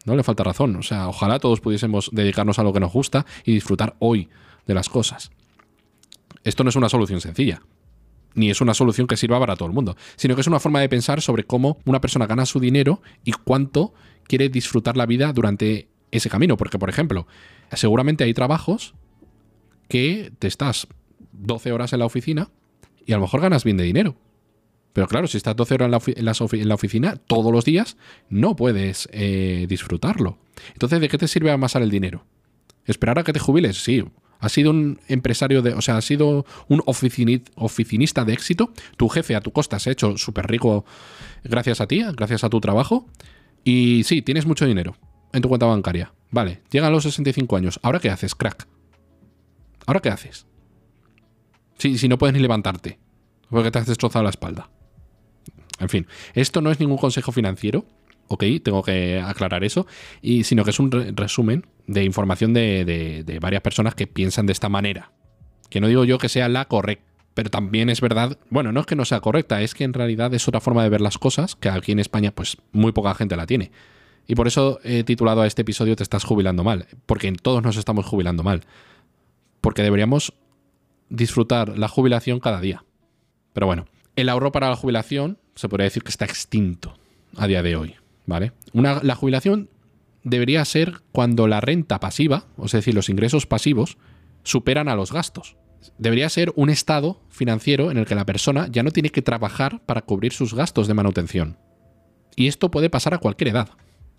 No 0.05 0.15
le 0.15 0.23
falta 0.23 0.45
razón. 0.45 0.77
O 0.77 0.83
sea, 0.83 1.09
ojalá 1.09 1.39
todos 1.39 1.59
pudiésemos 1.59 2.09
dedicarnos 2.13 2.57
a 2.57 2.63
lo 2.63 2.71
que 2.71 2.79
nos 2.79 2.93
gusta 2.93 3.25
y 3.43 3.53
disfrutar 3.53 3.95
hoy 3.99 4.29
de 4.65 4.73
las 4.73 4.87
cosas. 4.87 5.31
Esto 6.43 6.63
no 6.63 6.69
es 6.69 6.75
una 6.75 6.89
solución 6.89 7.21
sencilla. 7.21 7.61
Ni 8.33 8.49
es 8.49 8.61
una 8.61 8.73
solución 8.73 9.07
que 9.07 9.17
sirva 9.17 9.39
para 9.39 9.55
todo 9.55 9.67
el 9.67 9.73
mundo. 9.73 9.95
Sino 10.15 10.35
que 10.35 10.41
es 10.41 10.47
una 10.47 10.59
forma 10.59 10.79
de 10.79 10.89
pensar 10.89 11.21
sobre 11.21 11.43
cómo 11.43 11.77
una 11.85 12.01
persona 12.01 12.27
gana 12.27 12.45
su 12.45 12.59
dinero 12.59 13.01
y 13.23 13.33
cuánto 13.33 13.93
quiere 14.23 14.49
disfrutar 14.49 14.97
la 14.97 15.05
vida 15.05 15.33
durante 15.33 15.89
ese 16.11 16.29
camino. 16.29 16.57
Porque, 16.57 16.79
por 16.79 16.89
ejemplo, 16.89 17.27
seguramente 17.73 18.23
hay 18.23 18.33
trabajos 18.33 18.93
que 19.89 20.31
te 20.39 20.47
estás 20.47 20.87
12 21.33 21.71
horas 21.71 21.93
en 21.93 21.99
la 21.99 22.05
oficina 22.05 22.49
y 23.05 23.13
a 23.13 23.17
lo 23.17 23.23
mejor 23.23 23.41
ganas 23.41 23.63
bien 23.63 23.77
de 23.77 23.83
dinero. 23.83 24.15
Pero 24.93 25.07
claro, 25.07 25.27
si 25.27 25.37
estás 25.37 25.55
12 25.55 25.75
horas 25.75 26.07
en 26.07 26.25
la, 26.67 26.73
oficina 26.75 27.15
todos 27.15 27.51
los 27.51 27.63
días, 27.63 27.97
no 28.29 28.55
puedes 28.55 29.07
eh, 29.11 29.65
disfrutarlo. 29.69 30.37
Entonces, 30.73 30.99
¿de 30.99 31.07
qué 31.07 31.17
te 31.17 31.27
sirve 31.27 31.51
amasar 31.51 31.81
el 31.81 31.89
dinero? 31.89 32.25
¿Esperar 32.85 33.19
a 33.19 33.23
que 33.23 33.33
te 33.33 33.39
jubiles? 33.39 33.81
Sí. 33.81 34.03
¿Has 34.41 34.51
sido 34.51 34.71
un 34.71 34.99
empresario 35.07 35.61
de. 35.61 35.75
O 35.75 35.81
sea, 35.81 35.97
has 35.97 36.05
sido 36.05 36.45
un 36.67 36.81
oficinista 36.85 38.25
de 38.25 38.33
éxito? 38.33 38.73
Tu 38.97 39.07
jefe 39.07 39.35
a 39.35 39.41
tu 39.41 39.51
costa 39.51 39.79
se 39.79 39.89
ha 39.89 39.93
hecho 39.93 40.17
súper 40.17 40.47
rico 40.47 40.83
gracias 41.43 41.79
a 41.79 41.87
ti, 41.87 42.03
gracias 42.17 42.43
a 42.43 42.49
tu 42.49 42.59
trabajo. 42.59 43.05
Y 43.63 44.03
sí, 44.03 44.23
tienes 44.23 44.47
mucho 44.47 44.65
dinero 44.65 44.97
en 45.31 45.43
tu 45.43 45.47
cuenta 45.47 45.67
bancaria. 45.67 46.11
Vale, 46.31 46.61
llegan 46.71 46.91
los 46.91 47.03
65 47.03 47.55
años. 47.55 47.79
¿Ahora 47.83 47.99
qué 47.99 48.09
haces, 48.09 48.33
crack? 48.33 48.67
¿Ahora 49.85 49.99
qué 49.99 50.09
haces? 50.09 50.47
Si, 51.77 51.99
si 51.99 52.07
no 52.07 52.17
puedes 52.17 52.33
ni 52.33 52.39
levantarte, 52.39 52.99
porque 53.49 53.69
te 53.69 53.77
has 53.77 53.85
destrozado 53.85 54.23
la 54.23 54.31
espalda. 54.31 54.71
En 55.79 55.89
fin, 55.89 56.07
esto 56.33 56.61
no 56.61 56.71
es 56.71 56.79
ningún 56.79 56.97
consejo 56.97 57.31
financiero, 57.31 57.85
ok, 58.31 58.43
tengo 58.63 58.83
que 58.83 59.21
aclarar 59.23 59.63
eso, 59.63 59.87
y, 60.21 60.43
sino 60.43 60.63
que 60.63 60.71
es 60.71 60.79
un 60.79 60.91
resumen 61.15 61.65
de 61.87 62.03
información 62.03 62.53
de, 62.53 62.85
de 63.25 63.39
varias 63.39 63.61
personas 63.61 63.95
que 63.95 64.07
piensan 64.07 64.45
de 64.45 64.53
esta 64.53 64.69
manera. 64.69 65.11
Que 65.69 65.79
no 65.79 65.87
digo 65.87 66.03
yo 66.03 66.17
que 66.17 66.29
sea 66.29 66.49
la 66.49 66.65
correcta 66.65 67.11
pero 67.33 67.49
también 67.49 67.89
es 67.89 68.01
verdad, 68.01 68.37
bueno, 68.49 68.71
no 68.71 68.81
es 68.81 68.85
que 68.85 68.95
no 68.95 69.05
sea 69.05 69.21
correcta, 69.21 69.61
es 69.61 69.73
que 69.73 69.83
en 69.83 69.93
realidad 69.93 70.33
es 70.33 70.47
otra 70.47 70.59
forma 70.59 70.83
de 70.83 70.89
ver 70.89 71.01
las 71.01 71.17
cosas 71.17 71.55
que 71.55 71.69
aquí 71.69 71.91
en 71.91 71.99
España 71.99 72.31
pues 72.31 72.57
muy 72.71 72.91
poca 72.91 73.15
gente 73.15 73.37
la 73.37 73.45
tiene. 73.45 73.71
Y 74.27 74.35
por 74.35 74.47
eso 74.47 74.79
he 74.83 75.03
titulado 75.03 75.41
a 75.41 75.47
este 75.47 75.63
episodio 75.63 75.95
Te 75.95 76.03
estás 76.03 76.23
jubilando 76.23 76.63
mal, 76.63 76.87
porque 77.05 77.31
todos 77.31 77.63
nos 77.63 77.77
estamos 77.77 78.05
jubilando 78.05 78.43
mal. 78.43 78.61
Porque 79.61 79.83
deberíamos 79.83 80.33
disfrutar 81.09 81.77
la 81.77 81.87
jubilación 81.87 82.39
cada 82.39 82.61
día. 82.61 82.83
Pero 83.53 83.67
bueno, 83.67 83.85
el 84.15 84.29
ahorro 84.29 84.51
para 84.51 84.69
la 84.69 84.75
jubilación 84.75 85.37
se 85.55 85.69
podría 85.69 85.85
decir 85.85 86.03
que 86.03 86.09
está 86.09 86.25
extinto 86.25 86.97
a 87.37 87.47
día 87.47 87.63
de 87.63 87.75
hoy, 87.75 87.95
¿vale? 88.25 88.53
Una, 88.73 89.01
la 89.03 89.15
jubilación 89.15 89.69
debería 90.23 90.63
ser 90.65 91.01
cuando 91.11 91.47
la 91.47 91.61
renta 91.61 91.99
pasiva, 91.99 92.45
es 92.63 92.71
decir, 92.71 92.93
los 92.93 93.09
ingresos 93.09 93.45
pasivos, 93.45 93.97
superan 94.43 94.87
a 94.87 94.95
los 94.95 95.11
gastos. 95.11 95.57
Debería 95.97 96.29
ser 96.29 96.53
un 96.55 96.69
estado 96.69 97.21
financiero 97.29 97.91
en 97.91 97.97
el 97.97 98.05
que 98.05 98.15
la 98.15 98.25
persona 98.25 98.67
ya 98.69 98.83
no 98.83 98.91
tiene 98.91 99.09
que 99.09 99.21
trabajar 99.21 99.81
para 99.85 100.01
cubrir 100.01 100.33
sus 100.33 100.53
gastos 100.53 100.87
de 100.87 100.93
manutención. 100.93 101.57
Y 102.35 102.47
esto 102.47 102.71
puede 102.71 102.89
pasar 102.89 103.13
a 103.13 103.17
cualquier 103.17 103.49
edad. 103.49 103.69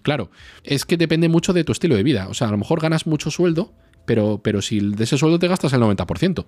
Claro, 0.02 0.30
es 0.64 0.84
que 0.84 0.96
depende 0.96 1.28
mucho 1.28 1.52
de 1.52 1.64
tu 1.64 1.72
estilo 1.72 1.94
de 1.94 2.02
vida. 2.02 2.28
O 2.28 2.34
sea, 2.34 2.48
a 2.48 2.50
lo 2.50 2.58
mejor 2.58 2.80
ganas 2.80 3.06
mucho 3.06 3.30
sueldo, 3.30 3.72
pero, 4.04 4.40
pero 4.42 4.60
si 4.60 4.80
de 4.80 5.04
ese 5.04 5.16
sueldo 5.16 5.38
te 5.38 5.48
gastas 5.48 5.72
el 5.72 5.80
90%. 5.80 6.44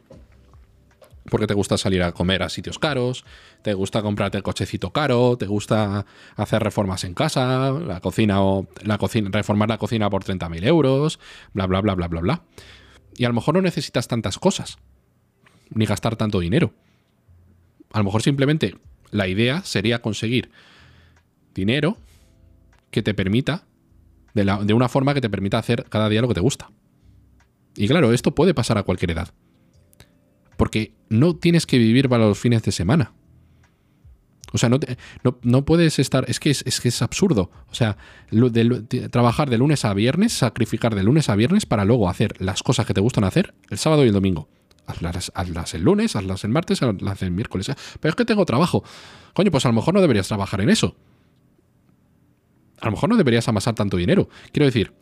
Porque 1.31 1.47
te 1.47 1.55
gusta 1.55 1.79
salir 1.79 2.03
a 2.03 2.13
comer 2.13 2.43
a 2.43 2.49
sitios 2.49 2.79
caros, 2.79 3.25
te 3.63 3.73
gusta 3.73 4.03
comprarte 4.03 4.37
el 4.37 4.43
cochecito 4.43 4.93
caro, 4.93 5.37
te 5.39 5.47
gusta 5.47 6.05
hacer 6.37 6.63
reformas 6.63 7.05
en 7.05 7.15
casa, 7.15 7.71
la 7.71 8.01
cocina 8.01 8.43
o 8.43 8.67
la 8.83 8.99
cocina, 8.99 9.31
reformar 9.33 9.69
la 9.69 9.79
cocina 9.79 10.11
por 10.11 10.23
30.000 10.23 10.67
euros, 10.67 11.19
bla, 11.55 11.67
bla, 11.67 11.81
bla, 11.81 11.95
bla, 11.95 12.09
bla, 12.09 12.21
bla. 12.21 12.43
Y 13.17 13.25
a 13.25 13.29
lo 13.29 13.35
mejor 13.35 13.55
no 13.55 13.63
necesitas 13.63 14.07
tantas 14.07 14.39
cosas, 14.39 14.79
ni 15.71 15.87
gastar 15.87 16.17
tanto 16.17 16.41
dinero. 16.41 16.75
A 17.93 17.99
lo 17.99 18.05
mejor 18.05 18.23
simplemente 18.23 18.77
la 19.11 19.27
idea 19.29 19.63
sería 19.63 20.03
conseguir 20.03 20.51
dinero 21.55 21.97
que 22.91 23.03
te 23.03 23.15
permita, 23.15 23.65
de, 24.35 24.45
de 24.45 24.75
una 24.75 24.89
forma 24.89 25.15
que 25.15 25.21
te 25.21 25.31
permita 25.31 25.59
hacer 25.59 25.85
cada 25.89 26.09
día 26.09 26.21
lo 26.21 26.29
que 26.29 26.35
te 26.35 26.41
gusta. 26.41 26.71
Y 27.77 27.89
claro, 27.89 28.13
esto 28.13 28.35
puede 28.35 28.55
pasar 28.55 28.79
a 28.79 28.83
cualquier 28.83 29.13
edad. 29.13 29.29
Porque 30.57 30.95
no 31.09 31.37
tienes 31.37 31.67
que 31.67 31.79
vivir 31.79 32.09
para 32.09 32.27
los 32.27 32.39
fines 32.39 32.63
de 32.63 32.73
semana. 32.73 33.13
O 34.55 34.59
sea, 34.59 34.69
no, 34.69 34.79
no, 35.43 35.65
puedes 35.65 35.99
estar. 35.99 36.25
Es 36.29 36.39
que 36.39 36.51
es, 36.51 36.63
es 36.65 37.03
absurdo. 37.03 37.51
O 37.71 37.75
sea, 37.75 37.97
trabajar 39.11 39.51
de 39.51 39.59
lunes 39.59 39.85
a 39.85 39.93
viernes, 39.95 40.33
sacrificar 40.33 40.95
de 40.95 41.03
lunes 41.03 41.29
a 41.29 41.35
viernes 41.35 41.67
para 41.67 41.85
luego 41.85 42.09
hacer 42.09 42.41
las 42.41 42.63
cosas 42.63 42.87
que 42.87 42.95
te 42.95 43.01
gustan 43.01 43.25
hacer 43.25 43.53
el 43.69 43.79
sábado 43.79 44.05
y 44.05 44.09
el 44.09 44.15
domingo. 44.15 44.49
Hazlas 44.87 45.75
el 45.75 45.83
lunes, 45.83 46.15
hazlas 46.15 46.45
el 46.45 46.51
martes, 46.51 46.83
hazlas 46.83 47.23
el 47.23 47.33
miércoles. 47.33 47.69
Pero 47.99 48.11
es 48.11 48.15
que 48.15 48.25
tengo 48.25 48.47
trabajo. 48.47 48.85
Coño, 49.33 49.51
pues 49.51 49.65
a 49.65 49.71
lo 49.71 49.75
mejor 49.75 49.93
no 49.93 50.01
deberías 50.01 50.29
trabajar 50.29 50.61
en 50.61 50.71
eso. 50.71 50.95
A 52.81 52.87
lo 52.87 52.93
mejor 52.93 53.09
no 53.09 53.17
deberías 53.17 53.49
amasar 53.49 53.75
tanto 53.75 53.97
dinero. 53.97 54.29
Quiero 54.53 54.67
decir, 54.67 54.93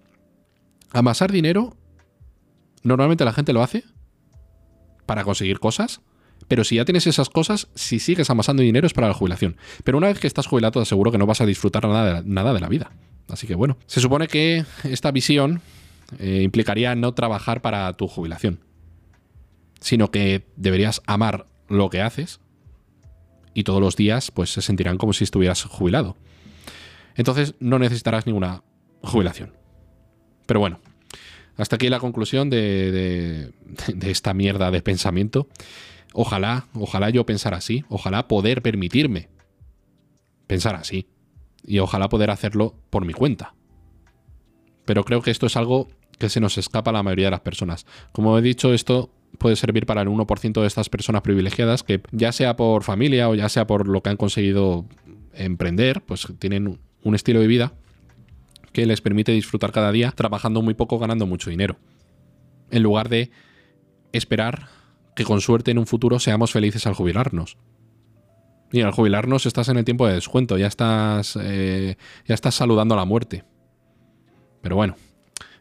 amasar 0.92 1.30
dinero, 1.30 1.76
normalmente 2.84 3.26
la 3.26 3.34
gente 3.34 3.52
lo 3.52 3.62
hace 3.62 3.84
para 5.06 5.24
conseguir 5.24 5.58
cosas 5.58 6.00
pero 6.48 6.64
si 6.64 6.76
ya 6.76 6.84
tienes 6.84 7.06
esas 7.06 7.28
cosas, 7.28 7.68
si 7.74 7.98
sigues 7.98 8.30
amasando 8.30 8.62
dinero 8.62 8.86
es 8.86 8.92
para 8.92 9.08
la 9.08 9.14
jubilación. 9.14 9.56
Pero 9.84 9.98
una 9.98 10.08
vez 10.08 10.18
que 10.18 10.26
estás 10.26 10.46
jubilado, 10.46 10.72
te 10.72 10.80
aseguro 10.80 11.12
que 11.12 11.18
no 11.18 11.26
vas 11.26 11.40
a 11.40 11.46
disfrutar 11.46 11.86
nada 11.86 12.22
de, 12.22 12.28
nada 12.28 12.52
de 12.52 12.60
la 12.60 12.68
vida. 12.68 12.92
Así 13.28 13.46
que 13.46 13.54
bueno, 13.54 13.78
se 13.86 14.00
supone 14.00 14.28
que 14.28 14.64
esta 14.84 15.10
visión 15.10 15.62
eh, 16.18 16.42
implicaría 16.42 16.94
no 16.94 17.14
trabajar 17.14 17.62
para 17.62 17.92
tu 17.94 18.08
jubilación, 18.08 18.60
sino 19.80 20.10
que 20.10 20.46
deberías 20.56 21.02
amar 21.06 21.46
lo 21.68 21.88
que 21.90 22.02
haces 22.02 22.40
y 23.54 23.64
todos 23.64 23.80
los 23.80 23.96
días 23.96 24.30
pues 24.30 24.52
se 24.52 24.62
sentirán 24.62 24.98
como 24.98 25.12
si 25.12 25.24
estuvieras 25.24 25.62
jubilado. 25.64 26.16
Entonces 27.14 27.54
no 27.60 27.78
necesitarás 27.78 28.26
ninguna 28.26 28.62
jubilación. 29.02 29.54
Pero 30.46 30.60
bueno, 30.60 30.80
hasta 31.56 31.76
aquí 31.76 31.88
la 31.88 32.00
conclusión 32.00 32.50
de, 32.50 33.52
esta 34.02 34.34
mierda 34.34 34.70
de 34.70 34.82
pensamiento. 34.82 35.48
Ojalá, 36.14 36.66
ojalá 36.74 37.10
yo 37.10 37.24
pensara 37.26 37.58
así, 37.58 37.84
ojalá 37.88 38.28
poder 38.28 38.62
permitirme 38.62 39.28
pensar 40.46 40.74
así 40.74 41.06
y 41.64 41.78
ojalá 41.78 42.08
poder 42.08 42.30
hacerlo 42.30 42.74
por 42.90 43.04
mi 43.04 43.12
cuenta. 43.12 43.54
Pero 44.84 45.04
creo 45.04 45.22
que 45.22 45.30
esto 45.30 45.46
es 45.46 45.56
algo 45.56 45.88
que 46.18 46.28
se 46.28 46.40
nos 46.40 46.58
escapa 46.58 46.90
a 46.90 46.94
la 46.94 47.02
mayoría 47.02 47.26
de 47.26 47.32
las 47.32 47.40
personas. 47.40 47.86
Como 48.12 48.36
he 48.36 48.42
dicho, 48.42 48.74
esto 48.74 49.10
puede 49.38 49.56
servir 49.56 49.86
para 49.86 50.02
el 50.02 50.08
1% 50.08 50.60
de 50.60 50.66
estas 50.66 50.88
personas 50.88 51.22
privilegiadas 51.22 51.82
que 51.82 52.02
ya 52.10 52.32
sea 52.32 52.56
por 52.56 52.82
familia 52.82 53.28
o 53.28 53.34
ya 53.34 53.48
sea 53.48 53.66
por 53.66 53.88
lo 53.88 54.02
que 54.02 54.10
han 54.10 54.16
conseguido 54.16 54.86
emprender, 55.32 56.02
pues 56.02 56.26
tienen 56.38 56.78
un 57.02 57.14
estilo 57.14 57.40
de 57.40 57.46
vida 57.46 57.72
que 58.72 58.86
les 58.86 59.00
permite 59.00 59.32
disfrutar 59.32 59.72
cada 59.72 59.92
día 59.92 60.12
trabajando 60.12 60.62
muy 60.62 60.74
poco, 60.74 60.98
ganando 60.98 61.26
mucho 61.26 61.50
dinero. 61.50 61.76
En 62.70 62.82
lugar 62.82 63.08
de 63.08 63.30
esperar 64.12 64.68
que 65.14 65.24
con 65.24 65.40
suerte 65.40 65.70
en 65.70 65.78
un 65.78 65.86
futuro 65.86 66.18
seamos 66.18 66.52
felices 66.52 66.86
al 66.86 66.94
jubilarnos. 66.94 67.58
Y 68.72 68.80
al 68.80 68.92
jubilarnos 68.92 69.44
estás 69.44 69.68
en 69.68 69.76
el 69.76 69.84
tiempo 69.84 70.06
de 70.06 70.14
descuento, 70.14 70.56
ya 70.56 70.66
estás, 70.66 71.38
eh, 71.40 71.96
ya 72.26 72.34
estás 72.34 72.54
saludando 72.54 72.94
a 72.94 72.96
la 72.96 73.04
muerte. 73.04 73.44
Pero 74.62 74.76
bueno, 74.76 74.96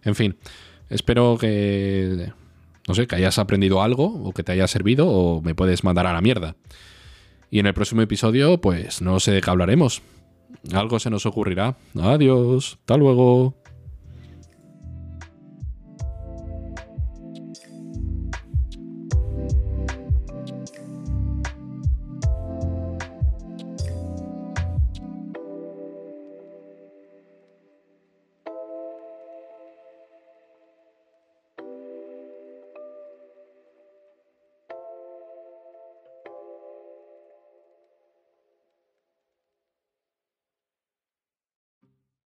en 0.04 0.16
fin, 0.16 0.38
espero 0.90 1.38
que, 1.38 2.32
no 2.88 2.94
sé, 2.94 3.08
que 3.08 3.16
hayas 3.16 3.38
aprendido 3.38 3.82
algo 3.82 4.06
o 4.06 4.32
que 4.32 4.44
te 4.44 4.54
haya 4.54 4.68
servido 4.68 5.10
o 5.10 5.42
me 5.42 5.56
puedes 5.56 5.84
mandar 5.84 6.08
a 6.08 6.14
la 6.14 6.22
mierda. 6.22 6.56
Y 7.50 7.60
en 7.60 7.66
el 7.66 7.74
próximo 7.74 8.02
episodio, 8.02 8.62
pues 8.62 9.02
no 9.02 9.20
sé 9.20 9.32
de 9.32 9.42
qué 9.42 9.50
hablaremos. 9.50 10.02
Algo 10.74 11.00
se 11.00 11.10
nos 11.10 11.26
ocurrirá. 11.26 11.78
Adiós, 12.00 12.78
hasta 12.82 12.98
luego. 12.98 13.61